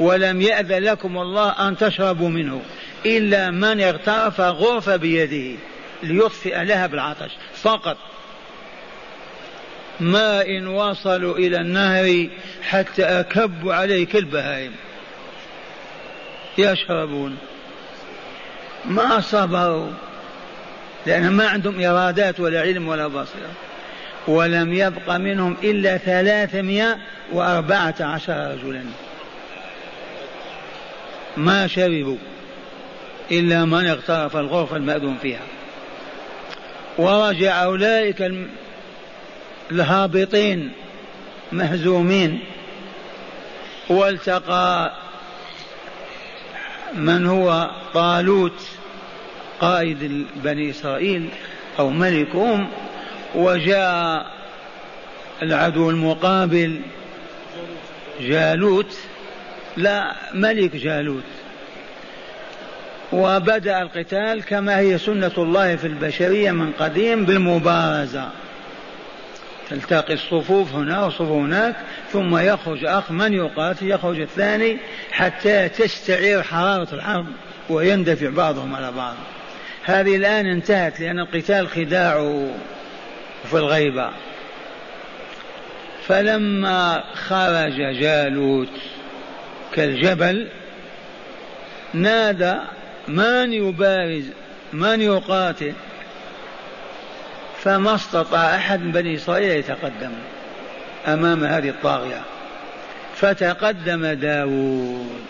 ولم 0.00 0.40
يأذن 0.40 0.78
لكم 0.82 1.18
الله 1.18 1.68
أن 1.68 1.76
تشربوا 1.76 2.28
منه 2.28 2.60
إلا 3.06 3.50
من 3.50 3.80
اغترف 3.80 4.40
غرفة 4.40 4.96
بيده 4.96 5.58
ليطفئ 6.02 6.64
لها 6.64 6.86
بالعطش. 6.86 7.30
فقط 7.62 7.96
ما 10.00 10.46
إن 10.46 10.66
وصلوا 10.66 11.36
إلى 11.38 11.56
النهر 11.56 12.28
حتى 12.62 13.04
أكبوا 13.04 13.74
عليه 13.74 14.06
كالبهائم 14.06 14.72
يشربون 16.58 17.36
ما 18.84 19.20
صبروا 19.20 19.90
لأن 21.06 21.30
ما 21.30 21.48
عندهم 21.48 21.80
إرادات 21.84 22.40
ولا 22.40 22.60
علم 22.60 22.88
ولا 22.88 23.06
بصيرة. 23.06 23.50
ولم 24.28 24.72
يبق 24.72 25.10
منهم 25.16 25.56
إلا 25.62 25.96
ثلاثمائة 25.96 26.96
وأربعة 27.32 27.94
عشر 28.00 28.50
رجلا. 28.50 28.84
ما 31.36 31.66
شربوا 31.66 32.16
إلا 33.30 33.64
من 33.64 33.86
اغترف 33.86 34.36
الغرفة 34.36 34.76
المأذون 34.76 35.16
فيها. 35.22 35.42
ورجع 36.98 37.64
أولئك 37.64 38.32
الهابطين 39.70 40.72
مهزومين. 41.52 42.40
والتقى 43.88 44.92
من 46.94 47.26
هو؟ 47.26 47.70
طالوت 47.94 48.66
قائد 49.60 50.26
بني 50.36 50.70
إسرائيل 50.70 51.28
أو 51.78 51.90
ملكهم 51.90 52.68
وجاء 53.34 54.26
العدو 55.42 55.90
المقابل 55.90 56.80
جالوت 58.20 58.98
لا 59.76 60.14
ملك 60.34 60.76
جالوت. 60.76 61.24
وبدأ 63.12 63.82
القتال 63.82 64.44
كما 64.44 64.78
هي 64.78 64.98
سنة 64.98 65.32
الله 65.38 65.76
في 65.76 65.86
البشرية 65.86 66.50
من 66.50 66.72
قديم 66.72 67.24
بالمبارزة. 67.24 68.28
تلتقي 69.70 70.14
الصفوف 70.14 70.74
هنا 70.74 71.04
وصفوف 71.04 71.28
هناك 71.28 71.76
ثم 72.12 72.36
يخرج 72.36 72.84
أخ 72.84 73.10
من 73.10 73.32
يقاتل؟ 73.32 73.90
يخرج 73.90 74.20
الثاني 74.20 74.78
حتى 75.10 75.68
تستعير 75.68 76.42
حرارة 76.42 76.94
الحرب 76.94 77.26
ويندفع 77.70 78.30
بعضهم 78.30 78.74
على 78.74 78.92
بعض. 78.92 79.14
هذه 79.84 80.16
الآن 80.16 80.46
انتهت 80.46 81.00
لأن 81.00 81.18
القتال 81.18 81.68
خداع 81.68 82.14
في 83.50 83.54
الغيبة. 83.54 84.10
فلما 86.06 87.04
خرج 87.14 88.00
جالوت 88.00 88.72
كالجبل 89.74 90.48
نادى 91.94 92.54
من 93.08 93.52
يبارز 93.52 94.24
من 94.72 95.00
يقاتل؟ 95.00 95.72
فما 97.68 97.94
استطاع 97.94 98.56
أحد 98.56 98.80
من 98.80 98.92
بني 98.92 99.14
إسرائيل 99.14 99.50
يتقدم 99.50 100.12
أمام 101.06 101.44
هذه 101.44 101.68
الطاغية. 101.68 102.22
فتقدم 103.14 104.06
داود 104.06 105.22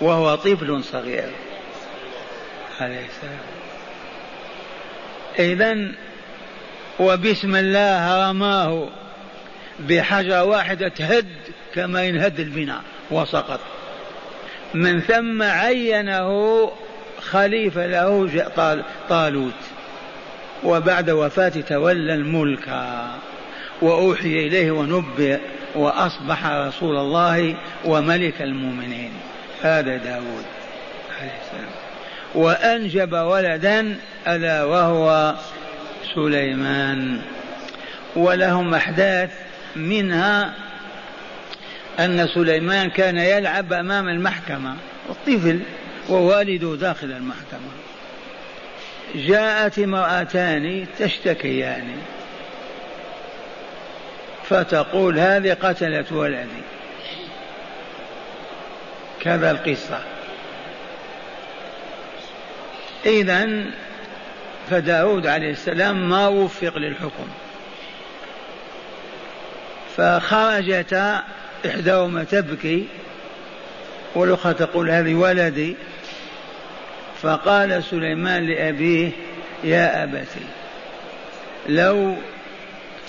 وهو 0.00 0.34
طفل 0.34 0.84
صغير 0.84 1.28
عليه 2.80 3.06
السلام. 3.06 3.38
إذا 5.38 5.92
وبسم 7.00 7.56
الله 7.56 8.30
رماه 8.30 8.88
بحجر 9.80 10.44
واحدة 10.44 10.88
تهد 10.88 11.32
كما 11.74 12.02
ينهد 12.02 12.40
البناء 12.40 12.82
وسقط. 13.10 13.60
من 14.74 15.00
ثم 15.00 15.42
عينه 15.42 16.72
خليفة 17.20 17.86
له 17.86 18.28
طالوت. 19.08 19.71
وبعد 20.64 21.10
وفاة 21.10 21.48
تولى 21.48 22.14
الملك. 22.14 22.68
وأوحي 23.82 24.46
إليه 24.46 24.70
ونبئ 24.70 25.38
وأصبح 25.74 26.46
رسول 26.46 26.96
الله 26.96 27.56
وملك 27.84 28.42
المؤمنين. 28.42 29.12
هذا 29.62 29.96
داود 29.96 30.44
عليه 31.20 31.32
السلام. 31.46 31.70
وأنجب 32.34 33.12
ولدا 33.12 33.96
ألا 34.28 34.64
وهو 34.64 35.34
سليمان. 36.14 37.20
ولهم 38.16 38.74
أحداث 38.74 39.30
منها 39.76 40.54
أن 41.98 42.28
سليمان 42.34 42.90
كان 42.90 43.16
يلعب 43.18 43.72
أمام 43.72 44.08
المحكمة 44.08 44.74
الطفل 45.10 45.60
ووالده 46.08 46.76
داخل 46.76 47.12
المحكمة. 47.12 47.70
جاءت 49.14 49.78
امرأتان 49.78 50.86
تشتكيان 50.98 51.96
فتقول 54.44 55.18
هذه 55.18 55.56
قتلت 55.62 56.12
ولدي. 56.12 56.62
كذا 59.20 59.50
القصة. 59.50 60.00
إذا 63.06 63.64
فداود 64.70 65.26
عليه 65.26 65.50
السلام 65.50 66.08
ما 66.08 66.28
وفق 66.28 66.78
للحكم. 66.78 67.28
فخرجتا 69.96 71.22
إحداهما 71.66 72.24
تبكي 72.24 72.86
والأخرى 74.14 74.54
تقول 74.54 74.90
هذه 74.90 75.14
ولدي. 75.14 75.76
فقال 77.22 77.84
سليمان 77.84 78.46
لأبيه 78.46 79.10
يا 79.64 80.02
أبتي 80.04 80.44
لو 81.68 82.16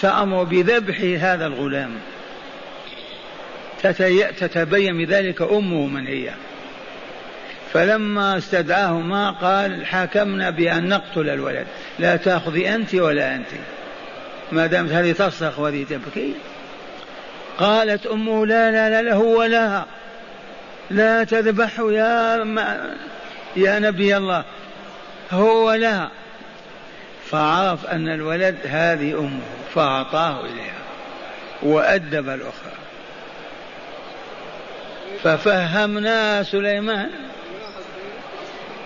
تأمر 0.02 0.43
بذبح 0.43 0.99
هذا 0.99 1.45
الغلام 1.45 1.91
تتبين 4.39 5.06
بذلك 5.06 5.41
أمه 5.41 5.88
من 5.88 6.08
هي. 6.08 6.30
فلما 7.73 8.38
استدعاهما 8.38 9.32
قال 9.32 9.86
حكمنا 9.86 10.49
بأن 10.49 10.89
نقتل 10.89 11.30
الولد 11.30 11.65
لا 11.99 12.15
تأخذي 12.15 12.76
أنت 12.76 12.95
ولا 12.95 13.36
أنت 13.36 13.47
ما 14.52 14.67
دامت 14.67 14.91
هذه 14.91 15.12
تصرخ 15.12 15.60
وهذه 15.60 15.86
تبكي. 15.89 16.34
قالت 17.58 18.06
أمه 18.06 18.45
لا 18.45 18.71
لا 18.71 18.89
لا 18.89 19.10
له 19.10 19.19
ولها 19.19 19.86
لا 20.91 21.23
تذبحوا 21.23 21.91
يا 21.91 22.43
يا 23.56 23.80
نبي 23.80 24.18
الله 24.18 24.44
هو 25.32 25.74
لها 25.74 26.12
فعرف 27.30 27.86
أن 27.86 28.08
الولد 28.08 28.58
هذه 28.66 29.20
أمه 29.20 29.42
فأعطاه 29.76 30.39
إليها 30.46 30.84
وأدب 31.62 32.30
الأخرى. 32.30 32.74
ففهمنا 35.24 36.44
سليمان 36.44 37.10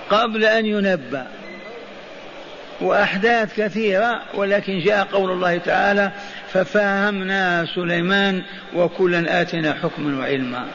قبل 0.10 0.46
أن 0.46 0.66
ينبأ. 0.66 1.28
وأحداث 2.82 3.60
كثيرة 3.60 4.22
ولكن 4.34 4.80
جاء 4.80 5.08
قول 5.12 5.32
الله 5.32 5.58
تعالى 5.58 6.12
ففهمنا 6.54 7.66
سليمان 7.76 8.44
وكلا 8.76 9.42
آتنا 9.42 9.74
حكما 9.74 10.20
وعلما. 10.20 10.66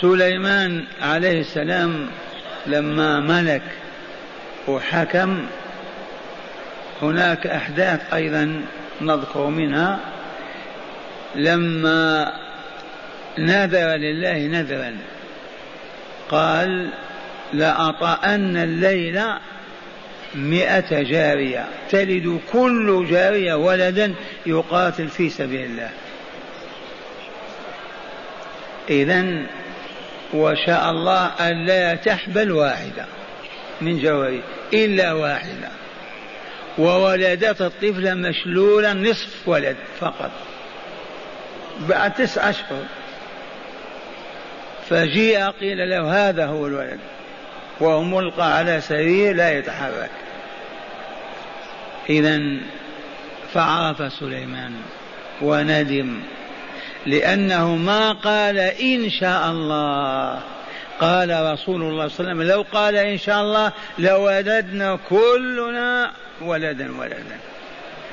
سليمان 0.00 0.84
عليه 1.02 1.40
السلام 1.40 2.06
لما 2.66 3.20
ملك 3.20 3.62
وحكم 4.68 5.46
هناك 7.02 7.46
أحداث 7.46 8.14
أيضا 8.14 8.62
نذكر 9.00 9.46
منها. 9.46 9.98
لما 11.34 12.32
نذر 13.38 13.96
لله 13.96 14.38
نذرا 14.38 14.96
قال 16.30 16.90
لأطأن 17.52 18.56
الليل 18.56 19.22
مئة 20.34 21.02
جارية 21.02 21.64
تلد 21.90 22.40
كل 22.52 23.06
جارية 23.10 23.54
ولدا 23.54 24.14
يقاتل 24.46 25.08
في 25.08 25.30
سبيل 25.30 25.64
الله. 25.64 25.90
إذا 28.90 29.46
وشاء 30.34 30.90
الله 30.90 31.50
ألا 31.50 31.94
تحبل 31.94 32.52
واحدة 32.52 33.06
من 33.80 34.02
جواري 34.02 34.42
إلا 34.72 35.12
واحدة. 35.12 35.68
وولدت 36.78 37.62
الطفل 37.62 38.18
مشلولا 38.18 38.92
نصف 38.94 39.48
ولد 39.48 39.76
فقط. 40.00 40.30
بعد 41.80 42.14
تسع 42.14 42.50
أشهر. 42.50 42.84
فجيء 44.88 45.50
قيل 45.50 45.90
له 45.90 46.28
هذا 46.28 46.46
هو 46.46 46.66
الولد. 46.66 46.98
وهو 47.80 48.02
ملقى 48.02 48.56
على 48.56 48.80
سرير 48.80 49.34
لا 49.34 49.58
يتحرك. 49.58 50.10
إذا 52.10 52.40
فعرف 53.52 54.12
سليمان 54.12 54.72
وندم 55.40 56.20
لأنه 57.06 57.76
ما 57.76 58.12
قال 58.12 58.58
إن 58.58 59.10
شاء 59.10 59.50
الله. 59.50 60.40
قال 61.00 61.52
رسول 61.52 61.82
الله 61.82 62.08
صلى 62.08 62.20
الله 62.20 62.30
عليه 62.30 62.40
وسلم 62.40 62.42
لو 62.42 62.64
قال 62.72 62.96
إن 62.96 63.18
شاء 63.18 63.40
الله 63.40 63.72
لوددنا 63.98 64.98
كلنا 65.08 66.10
ولدا 66.42 66.98
ولدا. 66.98 67.38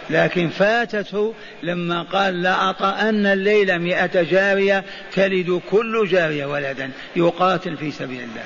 لكن 0.09 0.49
فاتته 0.49 1.33
لما 1.63 2.01
قال 2.01 2.41
لأطأن 2.41 3.25
الليل 3.25 3.79
مئة 3.79 4.21
جارية 4.21 4.83
تلد 5.13 5.61
كل 5.71 6.07
جارية 6.07 6.45
ولدا 6.45 6.91
يقاتل 7.15 7.77
في 7.77 7.91
سبيل 7.91 8.19
الله. 8.19 8.43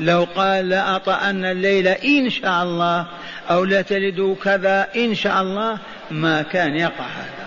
لو 0.00 0.26
قال 0.36 0.68
لأطأن 0.68 1.44
الليل 1.44 1.88
إن 1.88 2.30
شاء 2.30 2.62
الله 2.62 3.06
أو 3.50 3.64
لتلد 3.64 4.36
كذا 4.44 4.88
إن 4.96 5.14
شاء 5.14 5.42
الله 5.42 5.78
ما 6.10 6.42
كان 6.42 6.76
يقع 6.76 7.04
هذا. 7.04 7.43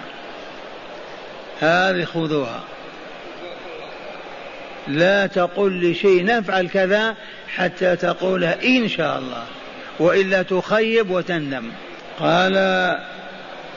هذه 1.62 2.04
خذوها. 2.04 2.64
لا 4.88 5.28
تقل 5.28 5.92
لشيء 5.92 6.26
نفعل 6.26 6.70
كذا 6.70 7.16
حتى 7.56 7.96
تقول 7.96 8.44
إن 8.44 8.88
شاء 8.88 9.18
الله 9.18 9.44
وإلا 10.00 10.42
تخيب 10.42 11.10
وتندم. 11.10 11.72
قال 12.20 12.56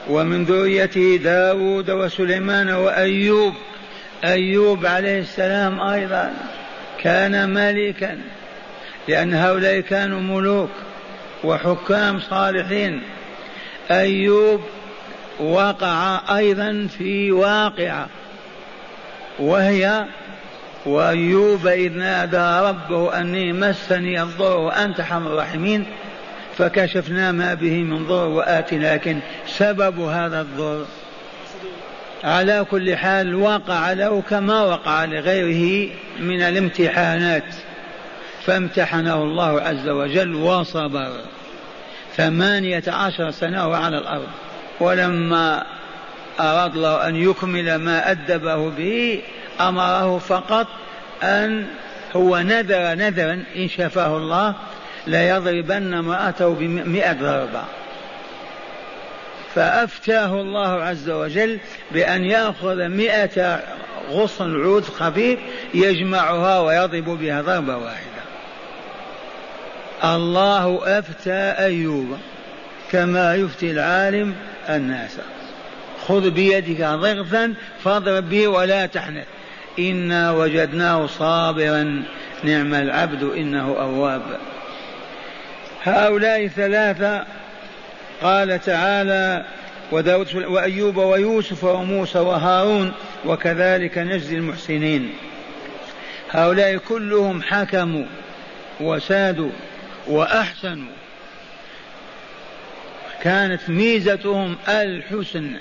ومن 0.09 0.43
ذريته 0.43 1.19
داود 1.23 1.91
وسليمان 1.91 2.69
وأيوب. 2.69 3.53
أيوب 4.23 4.85
عليه 4.85 5.19
السلام 5.19 5.81
أيضا 5.81 6.33
كان 6.99 7.49
ملكا 7.49 8.17
لأن 9.07 9.33
هؤلاء 9.33 9.79
كانوا 9.79 10.19
ملوك 10.19 10.71
وحكام 11.43 12.19
صالحين. 12.19 13.01
أيوب 13.91 14.61
وقع 15.41 16.21
أيضا 16.37 16.87
في 16.97 17.31
واقعة 17.31 18.07
وهي 19.39 20.05
وأيوب 20.85 21.67
إذ 21.67 21.91
نادى 21.91 22.67
ربه 22.69 23.19
أني 23.19 23.53
مسني 23.53 24.21
الضر 24.21 24.57
وأنت 24.57 24.99
أرحم 24.99 25.27
الراحمين 25.27 25.85
فكشفنا 26.57 27.31
ما 27.31 27.53
به 27.53 27.83
من 27.83 28.07
ضر 28.07 28.27
وآت 28.27 28.73
لكن 28.73 29.19
سبب 29.47 29.99
هذا 29.99 30.41
الضر 30.41 30.85
على 32.23 32.65
كل 32.71 32.95
حال 32.95 33.35
وقع 33.35 33.93
له 33.93 34.21
كما 34.29 34.63
وقع 34.63 35.05
لغيره 35.05 35.89
من 36.19 36.41
الامتحانات 36.41 37.43
فامتحنه 38.45 39.23
الله 39.23 39.61
عز 39.61 39.89
وجل 39.89 40.35
وصبر. 40.35 41.11
ثمانية 42.17 42.83
عشر 42.87 43.31
سنة 43.31 43.67
وعلى 43.67 43.97
الأرض. 43.97 44.27
ولما 44.81 45.63
أراد 46.39 46.75
الله 46.75 47.07
أن 47.07 47.15
يكمل 47.15 47.75
ما 47.75 48.11
أدبه 48.11 48.69
به 48.69 49.21
أمره 49.61 50.17
فقط 50.17 50.67
أن 51.23 51.65
هو 52.15 52.37
نذر 52.37 52.95
نذرا 52.95 53.43
إن 53.55 53.67
شفاه 53.67 54.17
الله 54.17 54.55
ليضربن 55.07 55.93
امرأته 55.93 56.49
بمئة 56.53 57.13
ضربة. 57.13 57.63
فأفتاه 59.55 60.41
الله 60.41 60.83
عز 60.83 61.09
وجل 61.09 61.59
بأن 61.91 62.25
يأخذ 62.25 62.87
مئة 62.87 63.59
غصن 64.09 64.63
عود 64.63 64.83
خفيف 64.83 65.39
يجمعها 65.73 66.59
ويضرب 66.59 67.05
بها 67.05 67.41
ضربة 67.41 67.77
واحدة. 67.77 68.21
الله 70.03 70.81
أفتى 70.99 71.55
أيوب 71.59 72.17
كما 72.91 73.35
يفتي 73.35 73.71
العالم 73.71 74.35
الناس. 74.69 75.17
خذ 76.07 76.29
بيدك 76.29 76.81
ضغثا 76.81 77.53
فاضرب 77.83 78.29
به 78.29 78.47
ولا 78.47 78.85
تحنث. 78.85 79.25
إنا 79.79 80.31
وجدناه 80.31 81.07
صابرا. 81.07 82.03
نعم 82.43 82.73
العبد 82.73 83.23
إنه 83.23 83.75
أواب. 83.79 84.21
هؤلاء 85.83 86.47
ثلاثة 86.47 87.25
قال 88.21 88.61
تعالى 88.61 89.45
وأيوب 90.35 90.97
ويوسف 90.97 91.63
وموسى 91.63 92.19
وهارون 92.19 92.93
وكذلك 93.25 93.97
نجزي 93.97 94.35
المحسنين. 94.35 95.13
هؤلاء 96.31 96.77
كلهم 96.77 97.41
حكموا 97.41 98.05
وسادوا 98.81 99.51
وأحسنوا. 100.07 101.00
كانت 103.23 103.69
ميزتهم 103.69 104.55
الحسن. 104.69 105.51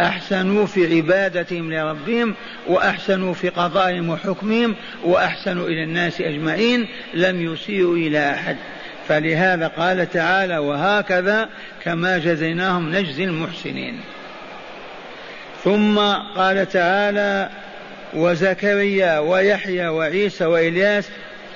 أحسنوا 0.00 0.66
في 0.66 0.96
عبادتهم 0.96 1.72
لربهم 1.72 2.34
وأحسنوا 2.66 3.34
في 3.34 3.48
قضائهم 3.48 4.08
وحكمهم 4.08 4.74
وأحسنوا 5.04 5.68
إلى 5.68 5.82
الناس 5.82 6.20
أجمعين 6.20 6.88
لم 7.14 7.52
يسيئوا 7.52 7.96
إلى 7.96 8.30
أحد. 8.30 8.56
فلهذا 9.08 9.66
قال 9.66 10.10
تعالى 10.10 10.58
وهكذا 10.58 11.48
كما 11.84 12.18
جزيناهم 12.18 12.94
نجزي 12.94 13.24
المحسنين 13.24 14.00
ثم 15.64 15.98
قال 16.36 16.68
تعالى 16.68 17.50
وزكريا 18.14 19.18
ويحيى 19.18 19.88
وعيسى 19.88 20.44
وإلياس 20.44 21.08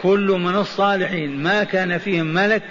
كل 0.02 0.36
من 0.40 0.54
الصالحين 0.54 1.42
ما 1.42 1.64
كان 1.64 1.98
فيهم 1.98 2.26
ملك 2.26 2.62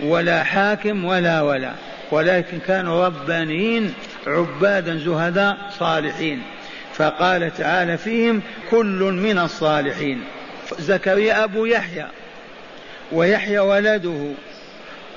ولا 0.00 0.44
حاكم 0.44 1.04
ولا 1.04 1.42
ولا. 1.42 1.72
ولكن 2.10 2.58
كانوا 2.66 3.06
ربانيين 3.06 3.94
عبادا 4.26 4.96
زهداء 4.98 5.56
صالحين. 5.78 6.42
فقال 6.94 7.56
تعالى 7.56 7.98
فيهم 7.98 8.42
كل 8.70 9.18
من 9.22 9.38
الصالحين. 9.38 10.24
زكريا 10.78 11.44
أبو 11.44 11.64
يحيى 11.64 12.06
ويحيى 13.12 13.58
ولده. 13.58 14.32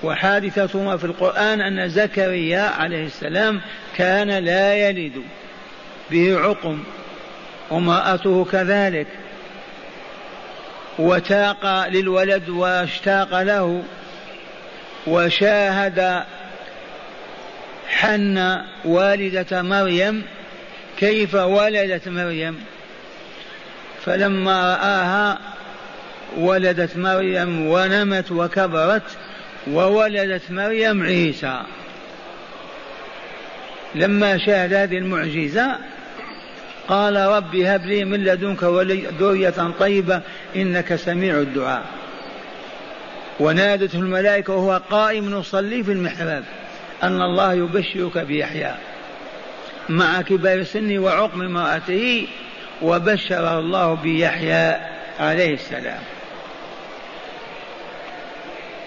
وحادثتهما 0.04 0.98
في 0.98 1.04
القرآن 1.04 1.62
أن 1.62 1.90
زكريا 1.90 2.62
عليه 2.62 3.06
السلام 3.06 3.62
كان 3.98 4.30
لا 4.30 4.74
يلد. 4.74 5.24
به 6.12 6.40
عقم. 6.40 6.84
وامرأته 7.70 8.46
كذلك. 8.52 9.08
وتاق 11.00 11.88
للولد 11.88 12.50
واشتاق 12.50 13.42
له. 13.42 13.84
وشاهد 15.10 16.24
حن 17.88 18.62
والدة 18.86 19.62
مريم 19.62 20.24
كيف 20.98 21.36
ولدت 21.36 22.08
مريم؟ 22.08 22.60
فلما 24.06 24.76
رآها 24.76 25.40
ولدت 26.38 26.98
مريم 26.98 27.68
ونمت 27.68 28.32
وكبرت 28.32 29.04
وولدت 29.68 30.52
مريم 30.52 31.04
عيسى. 31.04 31.62
لما 33.96 34.38
شاهد 34.38 34.74
هذه 34.74 34.98
المعجزة 34.98 35.78
قال 36.88 37.16
رب 37.16 37.56
هب 37.56 37.86
لي 37.86 38.06
من 38.06 38.24
لدنك 38.24 38.64
ذرية 39.20 39.74
طيبة 39.80 40.22
إنك 40.56 40.96
سميع 40.96 41.38
الدعاء. 41.38 41.84
ونادته 43.40 44.00
الملائكة 44.00 44.54
وهو 44.54 44.82
قائم 44.90 45.40
يصلي 45.40 45.84
في 45.84 45.92
المحراب 45.92 46.44
أن 47.04 47.22
الله 47.22 47.54
يبشرك 47.54 48.18
بيحيى. 48.18 48.74
مع 49.90 50.22
كبار 50.22 50.64
سنه 50.64 51.00
وعقم 51.00 51.42
امرأته 51.42 52.28
وبشر 52.82 53.60
الله 53.60 53.94
بيحيى 53.94 54.76
عليه 55.20 55.54
السلام. 55.54 56.00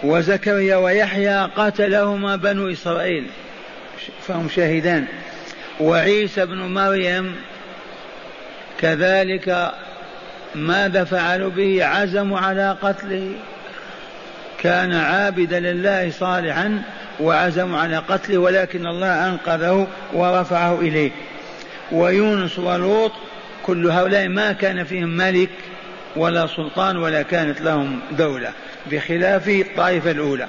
وزكريا 0.03 0.77
ويحيى 0.77 1.49
قتلهما 1.57 2.37
بنو 2.37 2.73
إسرائيل. 2.73 3.27
فهم 4.29 4.49
شاهدان. 4.49 5.07
وعيسى 5.81 6.47
بن 6.47 6.59
مريم 6.59 7.37
كذلك 8.81 9.73
ماذا 10.55 11.05
فعلوا 11.05 11.51
به؟ 11.51 11.85
عزموا 11.85 12.39
على 12.39 12.77
قتله. 12.83 13.33
كان 14.63 14.93
عابدا 14.93 15.61
لله 15.61 16.11
صالحا 16.11 16.83
وعزموا 17.21 17.79
على 17.79 17.97
قتله 17.97 18.39
ولكن 18.39 18.87
الله 18.87 19.29
أنقذه 19.29 19.87
ورفعه 20.13 20.81
إليه. 20.81 21.11
ويونس 21.93 22.59
ولوط 22.59 23.13
كل 23.67 23.91
هؤلاء 23.91 24.29
ما 24.29 24.53
كان 24.53 24.85
فيهم 24.85 25.09
ملك 25.09 25.51
ولا 26.17 26.47
سلطان 26.47 26.97
ولا 26.97 27.23
كانت 27.23 27.61
لهم 27.61 28.01
دولة 28.19 28.53
بخلاف 28.91 29.49
الطائفة 29.49 30.11
الأولى. 30.11 30.47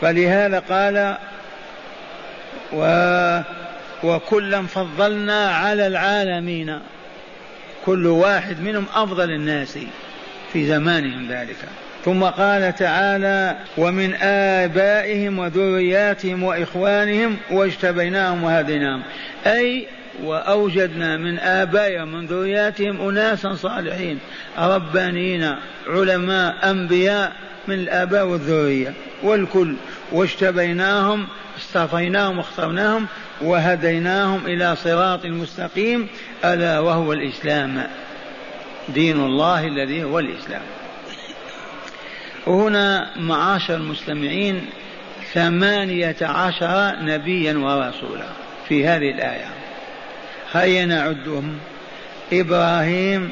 فلهذا 0.00 0.58
قال 0.58 1.16
و 2.72 3.40
وكلا 4.02 4.62
فضلنا 4.62 5.50
على 5.50 5.86
العالمين. 5.86 6.80
كل 7.86 8.06
واحد 8.06 8.60
منهم 8.60 8.86
أفضل 8.94 9.30
الناس 9.30 9.78
في 10.52 10.66
زمانهم 10.66 11.28
ذلك. 11.28 11.56
ثم 12.04 12.24
قال 12.24 12.74
تعالى 12.74 13.56
ومن 13.78 14.14
آبائهم 14.22 15.38
وذرياتهم 15.38 16.42
وإخوانهم 16.42 17.36
واجتبيناهم 17.50 18.42
وهديناهم. 18.42 19.02
أي 19.46 19.86
وأوجدنا 20.24 21.16
من 21.16 21.38
آبائهم 21.38 22.14
ومن 22.14 22.26
ذرياتهم 22.26 23.08
أناسا 23.08 23.54
صالحين. 23.54 24.18
ربانيين 24.58 25.54
علماء 25.86 26.70
أنبياء 26.70 27.32
من 27.68 27.74
الآباء 27.74 28.26
والذرية. 28.26 28.92
والكل 29.22 29.74
واجتبيناهم 30.12 31.26
اصطفيناهم 31.58 32.38
واخترناهم 32.38 33.06
وهديناهم 33.42 34.46
إلى 34.46 34.76
صراط 34.76 35.26
مستقيم. 35.26 36.06
ألا 36.44 36.80
وهو 36.80 37.12
الإسلام؟ 37.12 37.82
دين 38.88 39.20
الله 39.20 39.66
الذي 39.66 40.04
هو 40.04 40.18
الإسلام. 40.18 40.62
هنا 42.46 43.10
معاشر 43.16 43.74
المستمعين 43.74 44.66
ثمانية 45.32 46.16
عشر 46.22 46.96
نبيا 47.00 47.52
ورسولا 47.52 48.26
في 48.68 48.86
هذه 48.86 49.10
الآية. 49.10 49.48
هيا 50.52 50.86
نعدهم. 50.86 51.58
إبراهيم 52.32 53.30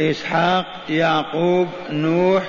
إسحاق 0.00 0.66
يعقوب 0.88 1.68
نوح 1.90 2.42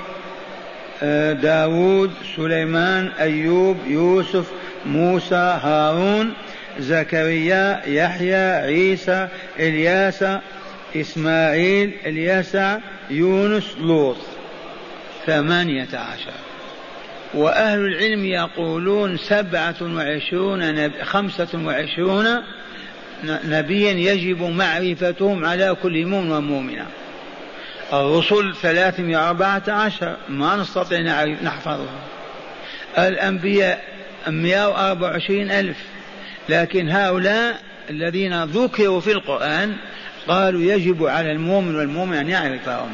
آه، 1.03 1.33
داود 1.33 2.11
سليمان 2.35 3.07
أيوب 3.19 3.77
يوسف 3.87 4.51
موسى 4.85 5.59
هارون 5.63 6.33
زكريا 6.79 7.81
يحيى 7.87 8.35
عيسى 8.35 9.27
إلياس 9.59 10.25
إسماعيل 10.95 11.91
اليسع 12.05 12.77
يونس 13.09 13.75
لوط. 13.81 14.17
ثمانية 15.25 15.87
عشر. 15.93 16.33
وأهل 17.33 17.79
العلم 17.79 18.25
يقولون 18.25 19.17
سبعة 19.17 19.75
وعشرون 19.81 20.75
نبي 20.75 21.03
خمسة 21.03 21.47
وعشرون 21.65 22.43
نبيا 23.23 23.91
يجب 23.91 24.41
معرفتهم 24.41 25.45
على 25.45 25.75
كل 25.83 26.05
مؤمن 26.05 26.31
ومؤمنة. 26.31 26.85
الرسل 27.93 28.55
ثلاثمائة 28.61 29.29
أربعة 29.29 29.63
عشر 29.67 30.15
ما 30.29 30.55
نستطيع 30.55 31.25
نحفظها. 31.25 31.99
الأنبياء 32.97 33.83
مئة 34.27 34.67
وأربع 34.67 35.11
وعشرين 35.11 35.51
ألف. 35.51 35.77
لكن 36.49 36.89
هؤلاء 36.89 37.61
الذين 37.89 38.43
ذكروا 38.43 38.99
في 38.99 39.11
القرآن 39.11 39.75
قالوا 40.27 40.61
يجب 40.61 41.05
على 41.05 41.31
المؤمن 41.31 41.75
والمؤمن 41.75 42.17
أن 42.17 42.29
يعرفهم. 42.29 42.89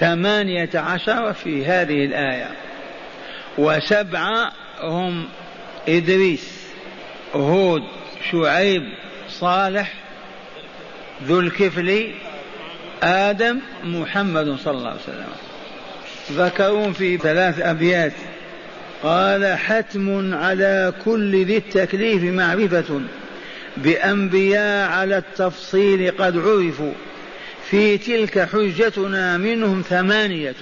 ثمانية 0.00 0.70
عشر 0.74 1.32
في 1.32 1.66
هذه 1.66 2.04
الآية. 2.04 2.50
وسبعة 3.58 4.52
هم 4.80 5.28
إدريس 5.88 6.60
هود 7.34 7.82
شعيب 8.32 8.82
صالح 9.28 9.92
ذو 11.24 11.40
الكفل 11.40 12.06
آدم 13.02 13.58
محمد 13.84 14.56
صلى 14.64 14.78
الله 14.78 14.88
عليه 14.90 15.00
وسلم. 15.00 15.32
ذكرون 16.32 16.92
في 16.92 17.18
ثلاث 17.18 17.60
أبيات. 17.60 18.12
قال 19.02 19.58
حتم 19.58 20.34
على 20.34 20.92
كل 21.04 21.44
ذي 21.44 21.56
التكليف 21.56 22.22
معرفة 22.22 23.00
بأنبياء 23.76 24.90
على 24.90 25.16
التفصيل 25.18 26.10
قد 26.10 26.36
عرفوا. 26.36 26.92
في 27.70 27.98
تلك 27.98 28.38
حجتنا 28.38 29.36
منهم 29.36 29.82
ثمانية. 29.82 30.54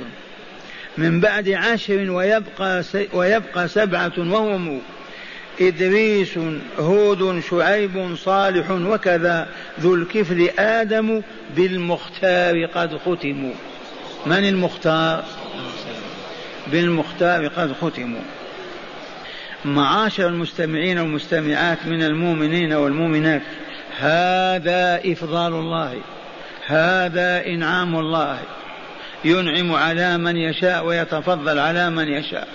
من 0.99 1.21
بعد 1.21 1.49
عشر 1.49 2.11
ويبقى, 2.11 2.85
ويبقى 3.13 3.69
سبعة 3.69 4.13
وهم 4.19 4.81
إدريس 5.61 6.39
هود 6.79 7.43
شعيب 7.51 8.17
صالح 8.17 8.71
وكذا. 8.71 9.49
ذو 9.81 9.95
الكفل 9.95 10.51
آدم 10.59 11.23
بالمختار 11.57 12.67
قد 12.67 12.97
ختموا 12.97 13.55
من 14.27 14.49
المختار؟ 14.49 15.25
بالمختار 16.73 17.47
قد 17.47 17.73
ختموا 17.73 18.23
معاشر 19.65 20.27
المستمعين 20.27 20.99
والمستمعات 20.99 21.79
من 21.87 22.03
المؤمنين 22.03 22.73
والمؤمنات 22.73 23.43
هذا 23.99 25.01
إفضال 25.13 25.53
الله. 25.53 26.01
هذا 26.69 27.47
إنعام 27.47 27.99
الله. 27.99 28.39
ينعم 29.25 29.73
على 29.73 30.19
من 30.19 30.37
يشاء 30.37 30.87
ويتفضل 30.87 31.59
على 31.59 31.91
من 31.91 32.09
يشاء. 32.09 32.49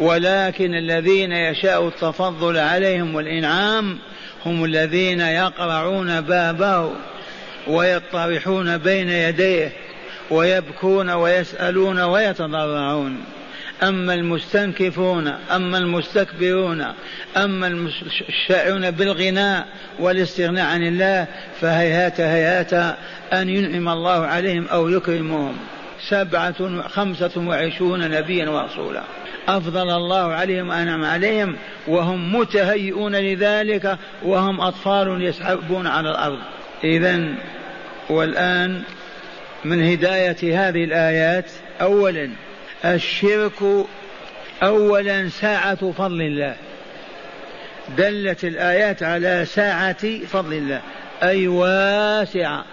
ولكن 0.00 0.74
الذين 0.74 1.32
يشاء 1.32 1.88
التفضل 1.88 2.58
عليهم 2.58 3.14
والإنعام 3.14 3.98
هم 4.46 4.64
الذين 4.64 5.20
يقرعون 5.20 6.20
بابه 6.20 6.90
ويطرحون 7.66 8.78
بين 8.78 9.08
يديه 9.08 9.72
ويبكون 10.30 11.10
ويسألون 11.10 12.00
ويتضرعون. 12.00 13.24
أما 13.82 14.14
المستنكفون 14.14 15.28
أما 15.28 15.78
المستكبرون 15.78 16.84
أما 17.36 17.90
الشائعون 18.28 18.90
بالغناء 18.90 19.66
والاستغناء 19.98 20.66
عن 20.66 20.86
الله 20.86 21.26
فهيهات 21.60 22.20
هيهات 22.20 22.72
أن 23.32 23.48
ينعم 23.48 23.88
الله 23.88 24.26
عليهم 24.26 24.66
أو 24.72 24.88
يكرمهم. 24.88 25.56
سبعة 26.08 26.88
خمسة 26.88 27.30
وعشرون 27.36 28.10
نبيا 28.10 28.48
ورسولا. 28.48 29.02
أفضل 29.48 29.90
الله 29.90 30.32
عليهم 30.32 30.68
وأنعم 30.68 31.04
عليهم 31.04 31.56
وهم 31.88 32.36
متهيئون 32.36 33.16
لذلك 33.16 33.98
وهم 34.22 34.60
أطفال 34.60 35.22
يسحبون 35.22 35.86
على 35.86 36.10
الأرض. 36.10 36.38
إذا 36.84 37.34
والآن 38.10 38.82
من 39.64 39.82
هداية 39.82 40.68
هذه 40.68 40.84
الآيات 40.84 41.50
أولا 41.80 42.30
الشرك 42.84 43.86
أولا 44.62 45.28
ساعة 45.28 45.92
فضل 45.92 46.22
الله. 46.22 46.56
دلت 47.96 48.44
الآيات 48.44 49.02
على 49.02 49.44
ساعة 49.44 50.24
فضل 50.26 50.52
الله. 50.52 50.80
أي 51.22 51.48
واسعة 51.48 52.64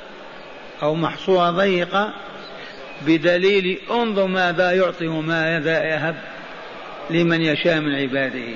أو 0.83 0.95
محصورة 0.95 1.51
ضيقة 1.51 2.13
بدليل 3.01 3.77
انظر 3.91 4.27
ماذا 4.27 4.71
يعطي 4.71 5.07
وماذا 5.07 5.83
يهب 5.83 6.15
لمن 7.09 7.41
يشاء 7.41 7.79
من 7.79 7.95
عباده. 7.95 8.53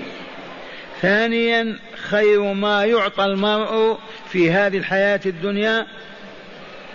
ثانيا 1.02 1.80
خير 2.10 2.54
ما 2.54 2.86
يعطى 2.86 3.26
المرء 3.26 3.98
في 4.30 4.52
هذه 4.52 4.78
الحياة 4.78 5.20
الدنيا 5.26 5.88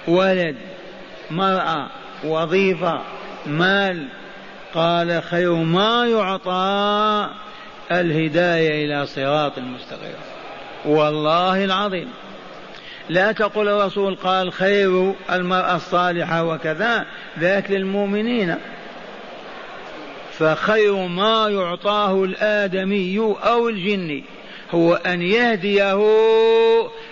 ولد 0.09 0.57
مرأة 1.31 1.87
وظيفة 2.25 3.01
مال 3.47 4.09
قال 4.75 5.23
خير 5.23 5.55
ما 5.55 6.07
يعطى 6.07 7.29
الهداية 7.91 8.85
إلى 8.85 9.07
صراط 9.07 9.59
المستقيم 9.59 10.15
والله 10.85 11.65
العظيم. 11.65 12.09
لا 13.09 13.33
تقول 13.33 13.69
الرسول 13.69 14.15
قال 14.15 14.53
خير 14.53 15.13
المرأة 15.31 15.77
الصالحة 15.77 16.45
وكذا 16.45 17.07
ذاك 17.39 17.71
للمؤمنين. 17.71 18.57
فخير 20.33 20.97
ما 20.97 21.49
يعطاه 21.49 22.25
الآدمي 22.25 23.19
أو 23.19 23.69
الجني. 23.69 24.25
هو 24.71 24.95
أن 24.95 25.23
يهديه 25.23 26.01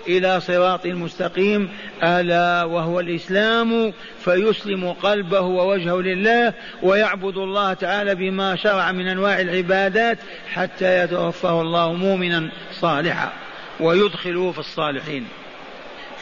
إلى 0.09 0.40
صراط 0.40 0.86
المستقيم 0.86 1.68
ألا 2.03 2.64
وهو 2.64 3.00
الإسلام 3.00 3.92
فيسلم 4.24 4.92
قلبه 4.92 5.40
ووجهه 5.40 6.00
لله 6.00 6.55
ويعبد 6.82 7.36
الله 7.36 7.72
تعالى 7.74 8.14
بما 8.14 8.57
شرع 8.57 8.92
من 8.92 9.09
أنواع 9.09 9.40
العبادات 9.40 10.18
حتى 10.53 11.05
يتوفاه 11.05 11.61
الله 11.61 11.92
مؤمنا 11.92 12.50
صالحا 12.72 13.32
ويدخله 13.80 14.53
في 14.53 14.59
الصالحين. 14.59 15.26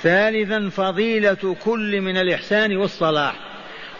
ثالثا 0.02 0.68
فضيلة 0.68 1.56
كل 1.64 2.00
من 2.00 2.16
الإحسان 2.16 2.76
والصلاح. 2.76 3.34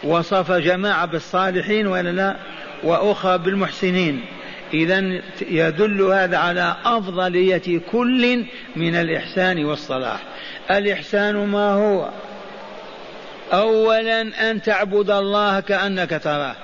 وصف 0.03 0.51
جماعة 0.51 1.05
بالصالحين 1.05 1.87
ولا 1.87 2.09
لا؟ 2.09 2.35
وأخرى 2.83 3.37
بالمحسنين. 3.37 4.25
إذا 4.73 5.21
يدل 5.41 6.01
هذا 6.01 6.37
على 6.37 6.75
أفضلية 6.85 7.81
كل 7.91 8.45
من 8.75 8.95
الإحسان 8.95 9.65
والصلاح. 9.65 10.19
الإحسان 10.71 11.35
ما 11.35 11.71
هو؟ 11.71 12.09
أولا 13.53 14.51
أن 14.51 14.61
تعبد 14.61 15.09
الله 15.09 15.59
كأنك 15.59 16.21
تراه. 16.23 16.55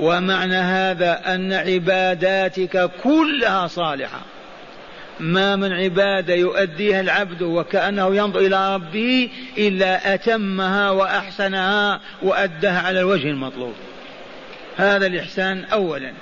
ومعنى 0.00 0.56
هذا 0.56 1.34
أن 1.34 1.52
عباداتك 1.52 2.90
كلها 3.02 3.66
صالحة. 3.66 4.20
ما 5.20 5.56
من 5.56 5.72
عبادة 5.72 6.34
يؤديها 6.34 7.00
العبد 7.00 7.42
وكأنه 7.42 8.16
ينظر 8.16 8.40
إلى 8.40 8.74
ربه 8.74 9.30
إلا 9.58 10.14
أتمها 10.14 10.90
وأحسنها 10.90 12.00
وأداها 12.22 12.80
على 12.80 13.00
الوجه 13.00 13.30
المطلوب. 13.30 13.74
هذا 14.76 15.06
الإحسان 15.06 15.64
أولا. 15.64 16.12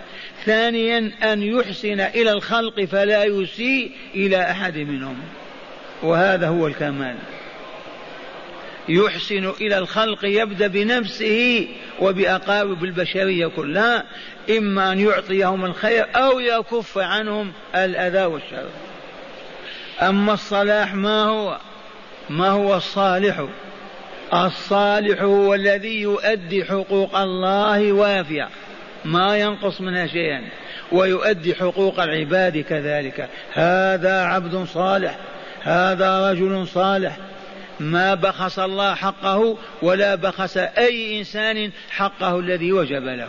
ثانيا 0.47 1.13
أن 1.23 1.43
يحسن 1.43 2.01
إلى 2.01 2.33
الخلق 2.33 2.85
فلا 2.85 3.25
يسيء 3.25 3.93
إلى 4.15 4.51
أحد 4.51 4.79
منهم. 4.79 5.17
وهذا 6.03 6.49
هو 6.49 6.67
الكمال. 6.67 7.17
يحسن 8.89 9.53
إلى 9.61 9.79
الخلق 9.79 10.19
يبدأ 10.25 10.67
بنفسه 10.67 11.69
وبأقارب 12.01 12.85
البشرية 12.85 13.47
كلها 13.47 14.05
إما 14.59 14.93
أن 14.93 15.01
يعطيهم 15.01 15.65
الخير 15.65 16.07
أو 16.17 16.41
يكف 16.41 16.99
عنهم 16.99 17.53
الأذى 17.75 18.25
والشر. 18.25 18.69
أما 20.03 20.33
الصلاح 20.33 20.95
ما 20.95 21.23
هو؟ 21.23 21.59
ما 22.31 22.49
هو 22.49 22.77
الصالح؟ 22.77 23.47
الصالح 24.35 25.23
هو 25.23 25.55
الذي 25.55 26.01
يؤدي 26.01 26.65
حقوق 26.65 27.17
الله 27.17 27.93
وافية. 27.93 28.49
ما 29.05 29.39
ينقص 29.39 29.81
منها 29.81 30.07
شيئا. 30.07 30.43
ويؤدي 30.93 31.55
حقوق 31.55 32.01
العباد 32.01 32.59
كذلك. 32.59 33.29
هذا 33.53 34.23
عبد 34.23 34.65
صالح. 34.65 35.17
هذا 35.63 36.31
رجل 36.31 36.67
صالح. 36.69 37.17
ما 37.81 38.15
بخس 38.15 38.59
الله 38.59 38.95
حقه 38.95 39.59
ولا 39.83 40.15
بخس 40.15 40.57
أي 40.57 41.19
إنسان 41.19 41.71
حقه 41.91 42.39
الذي 42.39 42.73
وجب 42.73 43.05
له. 43.05 43.29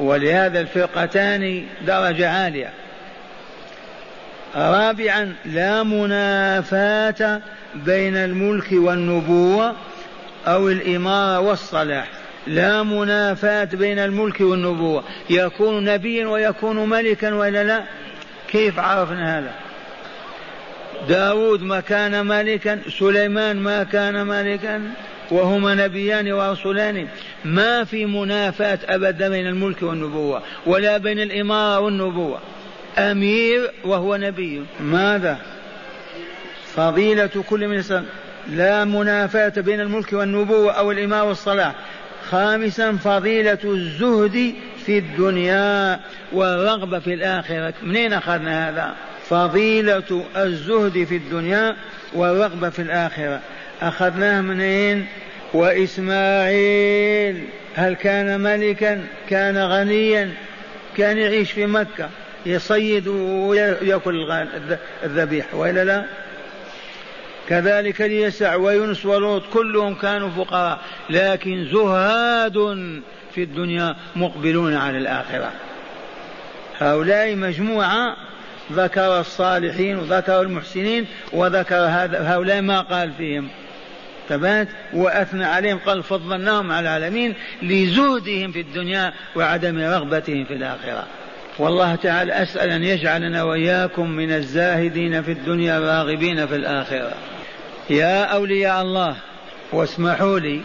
ولهذا 0.00 0.60
الفرقتان 0.60 1.66
درجة 1.86 2.30
عالية. 2.30 2.72
رابعا 4.56 5.34
لا 5.44 5.82
منافاة 5.82 7.40
بين 7.74 8.16
الملك 8.16 8.68
والنبوة 8.72 9.74
أو 10.46 10.68
الإمارة 10.68 11.40
والصلاح. 11.40 12.08
لا 12.46 12.82
منافاة 12.82 13.68
بين 13.72 13.98
الملك 13.98 14.40
والنبوة. 14.40 15.04
يكون 15.30 15.84
نبيا 15.84 16.26
ويكون 16.26 16.88
ملكا 16.88 17.34
ولا 17.34 17.64
لا؟ 17.64 17.84
كيف 18.48 18.78
عرفنا 18.78 19.38
هذا؟ 19.38 19.52
داود 21.08 21.62
ما 21.62 21.80
كان 21.80 22.26
ملكا 22.26 22.80
سليمان 22.98 23.56
ما 23.56 23.84
كان 23.84 24.26
ملكا 24.26 24.82
وهما 25.30 25.74
نبيان 25.74 26.32
ورسولان. 26.32 27.08
ما 27.44 27.84
في 27.84 28.06
منافاة 28.06 28.78
أبدا 28.88 29.28
بين 29.28 29.46
الملك 29.46 29.82
والنبوة 29.82 30.42
ولا 30.66 30.98
بين 30.98 31.20
الإمارة 31.20 31.80
والنبوة. 31.80 32.40
أمير 32.98 33.70
وهو 33.84 34.16
نبي. 34.16 34.62
ماذا؟ 34.80 35.38
فضيلة 36.74 37.30
كل 37.48 37.68
من 37.68 38.04
لا 38.48 38.84
منافاة 38.84 39.52
بين 39.56 39.80
الملك 39.80 40.12
والنبوة 40.12 40.72
أو 40.72 40.92
الإمارة 40.92 41.24
والصلاح. 41.24 41.74
خامسا 42.30 42.92
فضيلة 42.92 43.58
الزهد 43.64 44.54
في 44.86 44.98
الدنيا 44.98 46.00
والرغبة 46.32 46.98
في 46.98 47.14
الآخرة. 47.14 47.74
منين 47.82 48.12
أخذنا 48.12 48.68
هذا؟ 48.68 48.94
فضيلة 49.28 50.24
الزهد 50.36 51.04
في 51.04 51.16
الدنيا 51.16 51.76
والرغبة 52.12 52.70
في 52.70 52.82
الآخرة. 52.82 53.40
أخذناه 53.82 54.40
منين؟ 54.40 55.06
وإسماعيل. 55.54 57.44
هل 57.74 57.94
كان 57.94 58.40
ملكا؟ 58.40 59.00
كان 59.28 59.58
غنيا. 59.58 60.30
كان 60.96 61.18
يعيش 61.18 61.52
في 61.52 61.66
مكة. 61.66 62.08
يصيد 62.46 63.08
ويأكل 63.08 64.44
الذبيح 65.04 65.54
وإلا 65.54 65.84
لا؟ 65.84 66.04
كذلك 67.52 68.00
ليسع 68.00 68.54
ويونس 68.54 69.06
ولوط 69.06 69.42
كلهم 69.52 69.94
كانوا 69.94 70.30
فقراء 70.30 70.78
لكن 71.10 71.68
زهاد 71.72 72.52
في 73.34 73.42
الدنيا 73.42 73.96
مقبلون 74.16 74.74
على 74.74 74.98
الآخرة. 74.98 75.52
هؤلاء 76.78 77.36
مجموعة 77.36 78.16
ذكر 78.72 79.20
الصالحين 79.20 79.96
وذكر 79.96 80.40
المحسنين 80.40 81.06
وذكر 81.32 81.76
هؤلاء 82.14 82.60
ما 82.60 82.80
قال 82.80 83.12
فيهم. 83.18 83.48
ثبات 84.28 84.68
وأثنى 84.92 85.44
عليهم 85.44 85.78
قال 85.78 86.02
فضلناهم 86.02 86.72
على 86.72 86.96
العالمين 86.96 87.34
لزهدهم 87.62 88.52
في 88.52 88.60
الدنيا 88.60 89.12
وعدم 89.36 89.78
رغبتهم 89.78 90.44
في 90.44 90.54
الآخرة. 90.54 91.06
والله 91.58 91.94
تعالى 91.94 92.32
أسأل 92.42 92.70
أن 92.70 92.84
يجعلنا 92.84 93.42
وإياكم 93.42 94.10
من 94.10 94.32
الزاهدين 94.32 95.22
في 95.22 95.32
الدنيا 95.32 95.78
الراغبين 95.78 96.46
في 96.46 96.56
الآخرة. 96.56 97.12
يا 97.92 98.24
أولياء 98.24 98.82
الله 98.82 99.16
واسمحوا 99.72 100.38
لي 100.38 100.60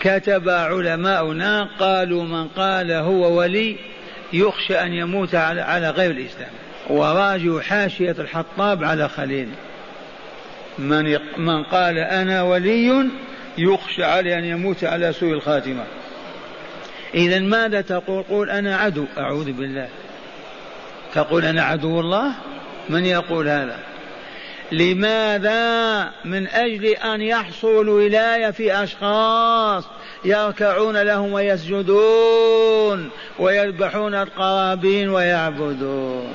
كتب 0.00 0.48
علماؤنا 0.48 1.68
قالوا 1.78 2.24
من 2.24 2.48
قال 2.48 2.92
هو 2.92 3.38
ولي 3.38 3.76
يخشى 4.32 4.80
أن 4.80 4.92
يموت 4.92 5.34
على, 5.34 5.90
غير 5.90 6.10
الإسلام. 6.10 6.50
وراجوا 6.90 7.60
حاشية 7.60 8.16
الحطاب 8.18 8.84
على 8.84 9.08
خليل. 9.08 9.48
من, 10.78 11.18
من 11.38 11.64
قال 11.64 11.98
أنا 11.98 12.42
ولي 12.42 13.10
يخشى 13.58 14.04
عليه 14.04 14.38
أن 14.38 14.44
يموت 14.44 14.84
على 14.84 15.12
سوء 15.12 15.32
الخاتمة. 15.32 15.84
إذا 17.14 17.38
ماذا 17.38 17.80
تقول؟ 17.80 18.22
قول 18.22 18.50
أنا 18.50 18.76
عدو. 18.76 19.04
أعوذ 19.18 19.52
بالله. 19.52 19.88
تقول 21.14 21.44
أنا 21.44 21.62
عدو 21.62 22.00
الله؟ 22.00 22.32
من 22.88 23.06
يقول 23.06 23.48
هذا؟ 23.48 23.91
لماذا 24.72 26.10
من 26.24 26.46
أجل 26.46 26.84
أن 26.86 27.22
يحصل 27.22 27.80
الولاية 27.80 28.50
في 28.50 28.82
أشخاص 28.82 29.84
يركعون 30.24 31.02
لهم 31.02 31.32
ويسجدون 31.32 33.10
ويذبحون 33.38 34.14
القرابين 34.14 35.08
ويعبدون؟ 35.08 36.32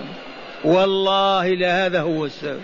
والله 0.64 1.48
لهذا 1.54 2.02
هو 2.02 2.26
السر 2.26 2.60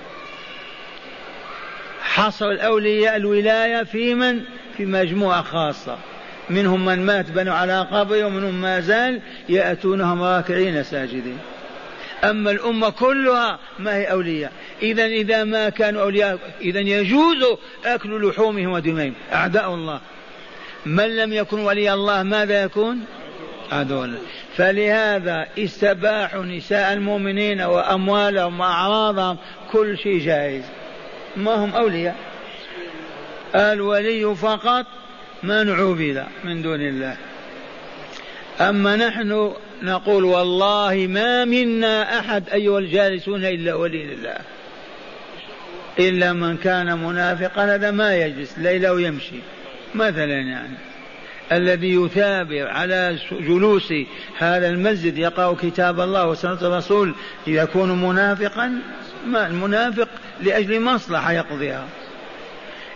حصر 2.01 2.51
الأولياء 2.51 3.15
الولاية 3.15 3.84
في 3.84 4.13
من؟ 4.13 4.41
في 4.78 4.86
مجموعة 4.86 5.41
خاصة. 5.41 5.97
منهم 6.49 6.86
من 6.86 7.05
مات 7.05 7.32
بنوا 7.32 7.53
على 7.53 7.88
قبره 7.91 8.26
ومنهم 8.26 8.61
ما 8.61 8.80
زال 8.80 9.21
يأتونهم 9.49 10.24
راكعين 10.24 10.84
ساجدين. 10.84 11.38
أما 12.24 12.51
الأمة 12.51 12.89
كلها 12.89 13.59
ما 13.80 13.95
هي 13.95 14.11
أولياء. 14.11 14.51
إذا 14.84 15.05
إذا 15.05 15.43
ما 15.43 15.69
كانوا 15.69 16.01
أولياء 16.01 16.39
إذا 16.61 16.79
يجوز 16.79 17.57
أكل 17.86 18.27
لحومهم 18.27 18.71
ودمائهم. 18.71 19.13
أعداء 19.34 19.73
الله. 19.73 20.01
من 20.86 21.15
لم 21.15 21.34
يكن 21.34 21.59
ولي 21.59 21.93
الله 21.93 22.23
ماذا 22.23 22.63
يكون؟ 22.63 23.05
عدو 23.71 24.03
الله. 24.03 24.19
فلهذا 24.55 25.47
استباحوا 25.57 26.45
نساء 26.45 26.93
المؤمنين 26.93 27.61
وأموالهم 27.61 28.59
وأعراضهم 28.59 29.38
كل 29.71 29.97
شيء 29.97 30.19
جائز. 30.19 30.63
ما 31.38 31.55
هم 31.55 31.75
أولياء؟ 31.75 32.15
الولي 33.55 34.36
فقط 34.36 34.86
من 35.43 35.69
عبد 35.69 36.25
من 36.43 36.61
دون 36.61 36.81
الله. 36.81 37.17
أما 38.61 38.95
نحن 38.95 39.53
نقول 39.81 40.23
والله 40.23 41.07
ما 41.09 41.45
منا 41.45 42.19
أحد 42.19 42.49
أيها 42.49 42.79
الجالسون 42.79 43.45
إلا 43.45 43.73
ولي 43.73 44.03
لله. 44.03 44.38
إلا 45.99 46.33
من 46.33 46.57
كان 46.57 46.97
منافقا 46.97 47.75
هذا 47.75 47.91
ما 47.91 48.15
يجلس 48.15 48.57
ليلة 48.57 48.93
ويمشي. 48.93 49.35
مثلا 49.95 50.39
يعني 50.39 50.77
الذي 51.51 51.95
يثابر 51.95 52.67
على 52.67 53.17
جلوس 53.31 53.93
هذا 54.37 54.69
المسجد 54.69 55.17
يقرأ 55.17 55.55
كتاب 55.61 55.99
الله 55.99 56.27
وسنة 56.27 56.61
الرسول 56.61 57.15
يكون 57.47 58.01
منافقا 58.01 58.81
ما 59.25 59.47
المنافق 59.47 60.07
لأجل 60.41 60.81
مصلحة 60.81 61.31
يقضيها. 61.31 61.87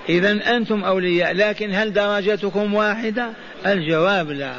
إذا 0.09 0.55
أنتم 0.55 0.83
أولياء 0.83 1.33
لكن 1.33 1.73
هل 1.73 1.93
درجتكم 1.93 2.73
واحدة؟ 2.73 3.29
الجواب 3.65 4.31
لا. 4.31 4.53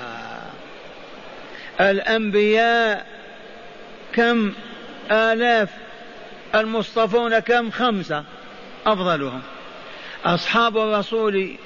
الأنبياء 1.81 3.07
كم؟ 4.13 4.53
آلاف 5.11 5.69
المصطفون 6.55 7.39
كم؟ 7.39 7.71
خمسة. 7.71 8.25
أفضلهم. 8.87 9.41
أصحاب 10.25 10.79
الرسول 10.79 11.57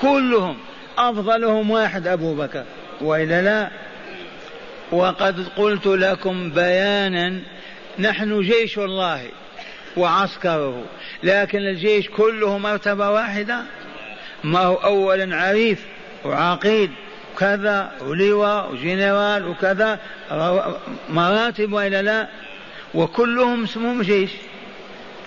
كلهم. 0.00 0.58
أفضلهم 0.98 1.70
واحد 1.70 2.06
أبو 2.06 2.34
بكر. 2.34 2.64
وإلا 3.00 3.42
لا؟ 3.42 3.70
وقد 4.92 5.48
قلت 5.56 5.86
لكم 5.86 6.50
بيانا 6.50 7.40
نحن 7.98 8.40
جيش 8.40 8.78
الله 8.78 9.22
وعسكره. 9.96 10.84
لكن 11.22 11.58
الجيش 11.58 12.08
كله 12.08 12.58
مرتبة 12.58 13.10
واحدة. 13.10 13.62
ما 14.44 14.60
هو 14.60 14.74
أولا 14.74 15.36
عريف 15.36 15.84
وعقيد. 16.24 16.90
كذا 17.38 17.92
ولواء 18.00 18.72
وجنرال 18.72 19.48
وكذا 19.48 19.98
مراتب 21.08 21.72
وإلا 21.72 22.02
لا؟ 22.02 22.28
وكلهم 22.94 23.64
اسمهم 23.64 24.02
جيش. 24.02 24.30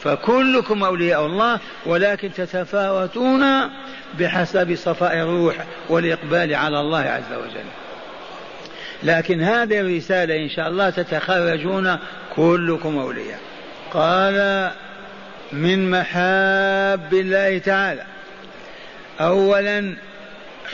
فكلكم 0.03 0.83
أولياء 0.83 1.25
الله 1.25 1.59
ولكن 1.85 2.33
تتفاوتون 2.33 3.43
بحسب 4.19 4.75
صفاء 4.75 5.15
الروح 5.15 5.55
والإقبال 5.89 6.55
على 6.55 6.79
الله 6.79 6.99
عز 6.99 7.33
وجل. 7.33 7.65
لكن 9.03 9.41
هذه 9.41 9.79
الرسالة 9.79 10.35
إن 10.35 10.49
شاء 10.49 10.67
الله 10.67 10.89
تتخرجون 10.89 11.97
كلكم 12.35 12.97
أولياء. 12.97 13.39
قال 13.93 14.71
من 15.53 15.91
محاب 15.91 17.13
الله 17.13 17.57
تعالى 17.57 18.03
أولا 19.21 19.95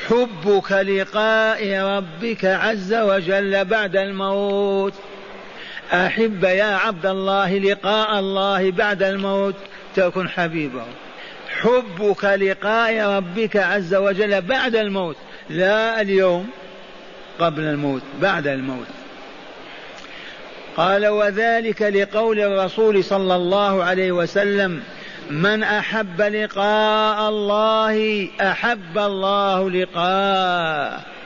حبك 0.08 0.72
لقاء 0.72 1.80
ربك 1.80 2.46
عز 2.46 2.94
وجل 2.94 3.66
بعد 3.66 3.96
الموت. 3.96 4.94
أحب 5.94 6.44
يا 6.44 6.76
عبد 6.76 7.06
الله 7.06 7.58
لقاء 7.58 8.20
الله 8.20 8.72
بعد 8.72 9.04
الموت 9.04 9.56
تكن 9.96 10.30
حبيبه. 10.30 10.86
حبك 11.62 12.24
لقاء 12.24 13.10
ربك 13.10 13.58
عز 13.58 13.96
وجل 13.96 14.42
بعد 14.42 14.76
الموت. 14.76 15.16
لا 15.50 16.02
اليوم 16.02 16.50
قبل 17.40 17.64
الموت 17.64 18.02
بعد 18.22 18.48
الموت. 18.48 18.88
قال 20.78 21.08
وذلك 21.08 21.82
لقول 21.82 22.40
الرسول 22.40 23.04
صلى 23.04 23.36
الله 23.36 23.84
عليه 23.84 24.12
وسلم 24.12 24.84
من 25.30 25.64
أحب 25.64 26.22
لقاء 26.22 27.30
الله 27.30 28.28
أحب 28.42 28.98
الله 28.98 29.70
لقاءه. 29.70 31.17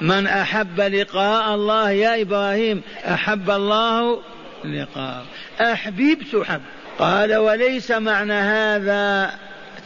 من 0.00 0.26
أحب 0.26 0.80
لقاء 0.80 1.54
الله 1.54 1.90
يا 1.90 2.22
إبراهيم 2.22 2.82
أحب 3.04 3.50
الله 3.50 4.20
لقاء 4.64 5.24
احبب 5.60 6.18
تحب 6.32 6.60
قال 6.98 7.36
وليس 7.36 7.90
معنى 7.90 8.32
هذا 8.32 9.32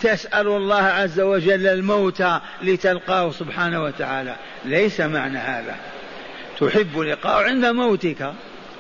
تسأل 0.03 0.47
الله 0.47 0.83
عز 0.83 1.21
وجل 1.21 1.67
الموت 1.67 2.25
لتلقاه 2.63 3.31
سبحانه 3.31 3.83
وتعالى. 3.83 4.37
ليس 4.65 5.01
معنى 5.01 5.39
هذا. 5.39 5.77
تحب 6.61 6.99
لقاءه 6.99 7.45
عند 7.45 7.67
موتك. 7.67 8.33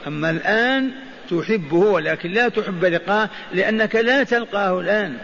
أما 0.07 0.31
الآن 0.31 0.91
تحبه 1.31 1.77
ولكن 1.77 2.31
لا 2.31 2.49
تحب 2.49 2.85
لقاءه 2.85 3.31
لأنك 3.53 3.97
لا 3.97 4.23
تلقاه 4.23 4.81
الآن. 4.81 5.19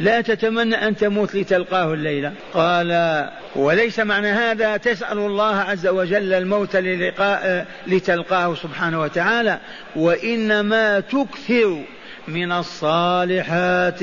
لا 0.00 0.20
تتمنى 0.20 0.74
أن 0.74 0.96
تموت 0.96 1.34
لتلقاه 1.34 1.94
الليلة. 1.94 2.32
قال 2.54 3.28
وليس 3.56 4.00
معنى 4.00 4.28
هذا 4.28 4.76
تسأل 4.76 5.18
الله 5.18 5.56
عز 5.56 5.86
وجل 5.86 6.32
الموت 6.32 6.76
للقاء 6.76 7.66
لتلقاه 7.86 8.54
سبحانه 8.54 9.00
وتعالى. 9.00 9.58
وإنما 9.96 11.00
تكثر 11.00 11.82
من 12.28 12.52
الصالحات 12.52 14.00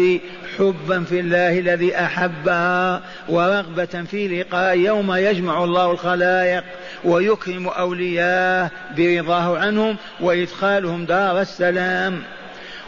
حبا 0.58 1.04
في 1.04 1.20
الله 1.20 1.60
الذي 1.60 1.95
أحبها 1.95 3.02
ورغبة 3.30 4.04
في 4.12 4.28
لقاء 4.28 4.78
يوم 4.78 5.14
يجمع 5.14 5.64
الله 5.64 5.91
الخلائق 5.91 6.64
ويكرم 7.04 7.68
أولياءه 7.68 8.72
برضاه 8.98 9.58
عنهم 9.58 9.95
وإدخالهم 10.20 11.06
دار 11.06 11.41
السلام. 11.41 12.24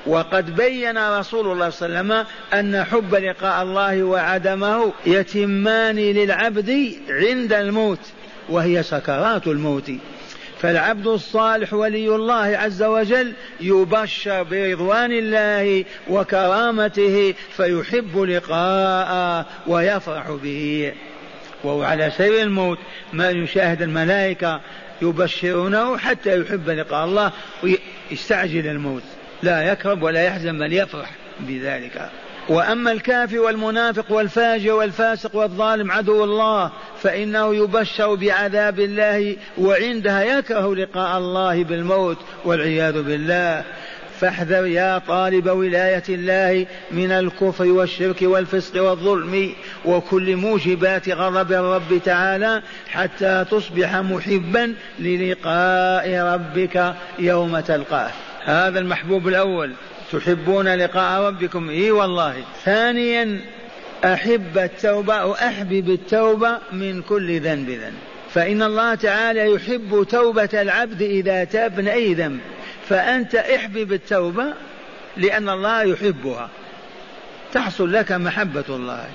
وقد 0.05 0.55
بين 0.55 0.97
رسول 0.97 1.51
الله 1.51 1.69
صلى 1.69 1.87
الله 1.87 1.99
عليه 1.99 2.23
وسلم 2.23 2.25
أن 2.53 2.83
حب 2.83 3.15
لقاء 3.15 3.63
الله 3.63 4.03
وعدمه 4.03 4.93
يتمان 5.05 5.95
للعبد 5.95 6.93
عند 7.09 7.53
الموت 7.53 7.99
وهي 8.49 8.83
سكرات 8.83 9.47
الموت. 9.47 9.91
فالعبد 10.59 11.07
الصالح 11.07 11.73
ولي 11.73 12.15
الله 12.15 12.57
عز 12.57 12.83
وجل 12.83 13.33
يبشر 13.61 14.43
برضوان 14.43 15.11
الله 15.11 15.85
وكرامته 16.09 17.33
فيحب 17.57 18.17
لقاءه 18.19 19.45
ويفرح 19.67 20.31
به. 20.43 20.93
وهو 21.63 21.83
على 21.83 22.11
سير 22.17 22.41
الموت 22.41 22.77
ما 23.13 23.29
يشاهد 23.29 23.81
الملائكة 23.81 24.61
يبشرونه 25.01 25.97
حتى 25.97 26.41
يحب 26.41 26.69
لقاء 26.69 27.05
الله 27.05 27.31
ويستعجل 27.63 28.67
الموت. 28.67 29.03
لا 29.43 29.71
يكرب 29.71 30.03
ولا 30.03 30.23
يحزن 30.23 30.59
بل 30.59 30.73
يفرح 30.73 31.09
بذلك. 31.39 32.09
وأما 32.49 32.91
الكافر 32.91 33.39
والمنافق 33.39 34.11
والفاجر 34.11 34.73
والفاسق 34.73 35.35
والظالم 35.35 35.91
عدو 35.91 36.23
الله 36.23 36.71
فإنه 37.01 37.55
يبشر 37.55 38.15
بعذاب 38.15 38.79
الله 38.79 39.35
وعندها 39.57 40.23
يكره 40.23 40.75
لقاء 40.75 41.17
الله 41.17 41.63
بالموت 41.63 42.17
والعياذ 42.45 43.01
بالله. 43.03 43.63
فاحذر 44.19 44.65
يا 44.65 44.97
طالب 44.97 45.49
ولاية 45.49 46.03
الله 46.09 46.65
من 46.91 47.11
الكفر 47.11 47.65
والشرك 47.67 48.21
والفسق 48.21 48.83
والظلم 48.83 49.53
وكل 49.85 50.35
موجبات 50.35 51.09
غضب 51.09 51.51
الرب 51.51 52.01
تعالى 52.05 52.61
حتى 52.89 53.45
تصبح 53.51 53.95
محبا 53.95 54.75
للقاء 54.99 56.19
ربك 56.33 56.95
يوم 57.19 57.59
تلقاه. 57.59 58.11
هذا 58.49 58.79
المحبوب 58.79 59.27
الأول. 59.27 59.73
تحبون 60.11 60.67
لقاء 60.67 61.21
ربكم؟ 61.21 61.69
إي 61.69 61.91
والله. 61.91 62.43
ثانيا 62.65 63.39
أحب 64.05 64.57
التوبة 64.57 65.25
واحبب 65.25 65.89
التوبة 65.89 66.57
من 66.71 67.01
كل 67.01 67.39
ذنب 67.39 67.69
ذنب. 67.69 67.93
فإن 68.33 68.63
الله 68.63 68.95
تعالى 68.95 69.51
يحب 69.53 70.07
توبة 70.09 70.49
العبد 70.53 71.01
إذا 71.01 71.43
تاب 71.43 71.79
من 71.79 71.87
أي 71.87 72.13
ذنب. 72.13 72.39
فأنت 72.89 73.35
احبب 73.35 73.93
التوبة 73.93 74.53
لأن 75.17 75.49
الله 75.49 75.83
يحبها. 75.83 76.49
تحصل 77.53 77.93
لك 77.93 78.11
محبة 78.11 78.65
الله 78.69 79.05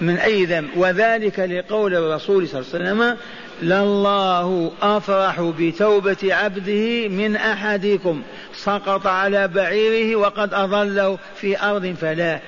من 0.00 0.16
أي 0.16 0.44
ذنب. 0.44 0.68
وذلك 0.76 1.38
لقول 1.38 1.94
الرسول 1.94 2.48
صلى 2.48 2.60
الله 2.60 2.70
عليه 2.74 2.84
وسلم 2.84 3.16
لله 3.62 4.72
أفرح 4.82 5.40
بتوبة 5.58 6.34
عبده 6.34 7.08
من 7.08 7.36
أحدكم. 7.36 8.22
سقط 8.54 9.06
على 9.06 9.48
بعيره 9.48 10.16
وقد 10.16 10.54
أضله 10.54 11.18
في 11.36 11.62
أرض 11.62 11.96
فلاة 12.00 12.40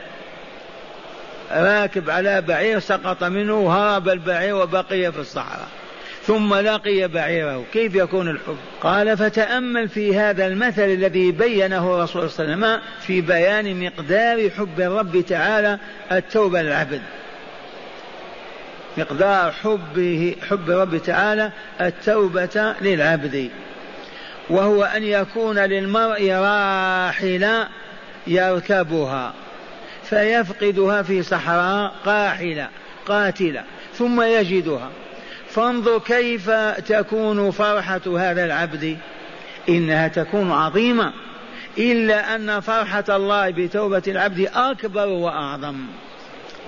راكب 1.52 2.10
على 2.10 2.40
بعير 2.40 2.78
سقط 2.78 3.24
منه 3.24 3.72
هرب 3.72 4.08
البعير 4.08 4.54
وبقي 4.54 5.12
في 5.12 5.18
الصحراء. 5.18 5.68
ثم 6.22 6.54
لقي 6.54 7.08
بعيره. 7.08 7.64
كيف 7.72 7.94
يكون 7.94 8.28
الحب 8.28 8.56
قال 8.80 9.16
فتأمل 9.16 9.88
في 9.88 10.16
هذا 10.16 10.46
المثل 10.46 10.84
الذي 10.84 11.32
بينه 11.32 11.94
الرسول 11.94 12.30
صلى 12.30 12.44
الله 12.44 12.66
عليه 12.66 12.76
وسلم 12.76 12.82
في 13.00 13.20
بيان 13.20 13.84
مقدار 13.84 14.50
حب 14.50 14.80
الرب 14.80 15.20
تعالى 15.20 15.78
التوبة 16.12 16.62
للعبد. 16.62 17.02
مقدار 18.98 19.52
حبه 19.52 20.34
حب 20.48 20.70
الرب 20.70 20.96
تعالى 20.96 21.52
التوبة 21.80 22.74
للعبد. 22.80 23.50
وهو 24.50 24.82
أن 24.82 25.04
يكون 25.04 25.58
للمرء 25.58 26.30
راحلة 26.30 27.68
يركبها 28.26 29.34
فيفقدها 30.04 31.02
في 31.02 31.22
صحراء 31.22 31.94
قاحلة 32.04 32.68
قاتلة 33.06 33.64
ثم 33.94 34.22
يجدها. 34.22 34.90
فانظر 35.48 35.98
كيف 35.98 36.50
تكون 36.86 37.50
فرحة 37.50 38.00
هذا 38.18 38.44
العبد. 38.44 38.98
إنها 39.68 40.08
تكون 40.08 40.52
عظيمة 40.52 41.12
إلا 41.78 42.34
أن 42.34 42.60
فرحة 42.60 43.04
الله 43.08 43.50
بتوبة 43.50 44.02
العبد 44.06 44.50
أكبر 44.54 45.06
وأعظم. 45.06 45.76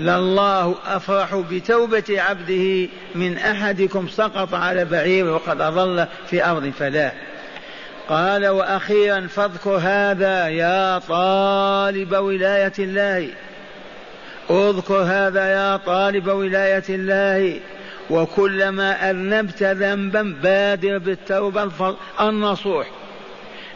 لله 0.01 0.74
أفرح 0.86 1.34
بتوبة 1.51 2.05
عبده 2.09 2.88
من 3.14 3.38
أحدكم 3.38 4.09
سقط 4.09 4.55
على 4.55 4.84
بعير 4.84 5.26
وقد 5.26 5.61
أضل 5.61 6.07
في 6.26 6.44
أرض 6.44 6.70
فلاح 6.78 7.12
قال 8.09 8.48
وأخيرا 8.48 9.26
فاذكر 9.26 9.76
هذا 9.76 10.48
يا 10.48 10.98
طالب 10.98 12.12
ولاية 12.12 12.72
الله. 12.78 13.28
اذكر 14.51 14.96
هذا 14.96 15.46
يا 15.46 15.76
طالب 15.76 16.28
ولاية 16.28 16.84
الله. 16.88 17.61
وكلما 18.11 19.11
أذنبت 19.11 19.62
ذنبا 19.62 20.36
بادر 20.42 20.98
بالتوبة 20.98 21.96
النصوح. 22.20 22.86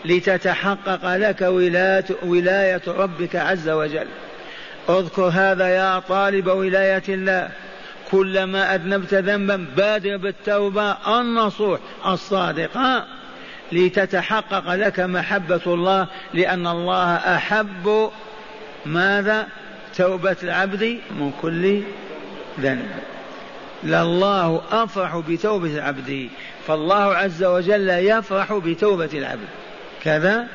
لتتحقق 0.04 1.16
لك 1.16 1.40
ولاية 2.22 2.82
ربك 2.86 3.36
عز 3.36 3.68
وجل. 3.68 4.06
اذكر 4.89 5.22
هذا 5.22 5.68
يا 5.68 5.99
طالب 5.99 6.47
ولاية 6.47 7.03
الله. 7.09 7.51
كلما 8.11 8.74
أذنبت 8.74 9.14
ذنبا 9.14 9.66
بادر 9.76 10.16
بالتوبة 10.16 10.97
النصوح 11.20 11.80
الصادقة. 12.07 13.07
لتتحقق 13.72 14.74
لك 14.74 15.01
محبة 15.01 15.61
الله 15.66 16.07
لأن 16.35 16.66
الله 16.66 17.14
أحب 17.14 18.11
ماذا؟ 18.87 19.47
توبة 19.97 20.37
العبد 20.43 20.99
من 21.11 21.32
كل 21.43 21.82
ذنب. 22.61 22.91
لله 23.85 24.62
أفرح 24.72 25.16
بتوبة 25.28 25.74
العبد 25.74 26.28
فالله 26.66 27.14
عز 27.14 27.45
وجل 27.45 27.89
يفرح 27.89 28.53
بتوبة 28.53 29.11
العبد. 29.14 29.49
كذا؟ 30.03 30.47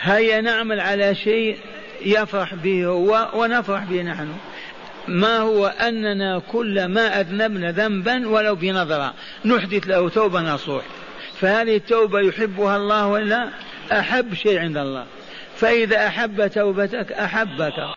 هيا 0.00 0.40
نعمل 0.40 0.80
على 0.80 1.14
شيء 1.14 1.58
يفرح 2.04 2.54
به 2.54 2.86
هو 2.86 3.28
ونفرح 3.34 3.84
به 3.84 4.02
نحن. 4.02 4.28
ما 5.08 5.38
هو 5.38 5.66
أننا 5.66 6.42
كل 6.52 6.84
ما 6.84 7.20
أذنبنا 7.20 7.72
ذنبا 7.72 8.28
ولو 8.28 8.54
بنظرة. 8.54 9.14
نحدث 9.44 9.88
له 9.88 10.08
توبة 10.08 10.40
نصوح. 10.40 10.84
فهذه 11.40 11.76
التوبة 11.76 12.20
يحبها 12.20 12.76
الله 12.76 13.06
ولا 13.06 13.48
أحب 13.92 14.34
شيء 14.34 14.58
عند 14.58 14.76
الله. 14.76 15.04
فإذا 15.56 16.06
أحب 16.06 16.46
توبتك 16.46 17.12
أحبك. 17.12 17.88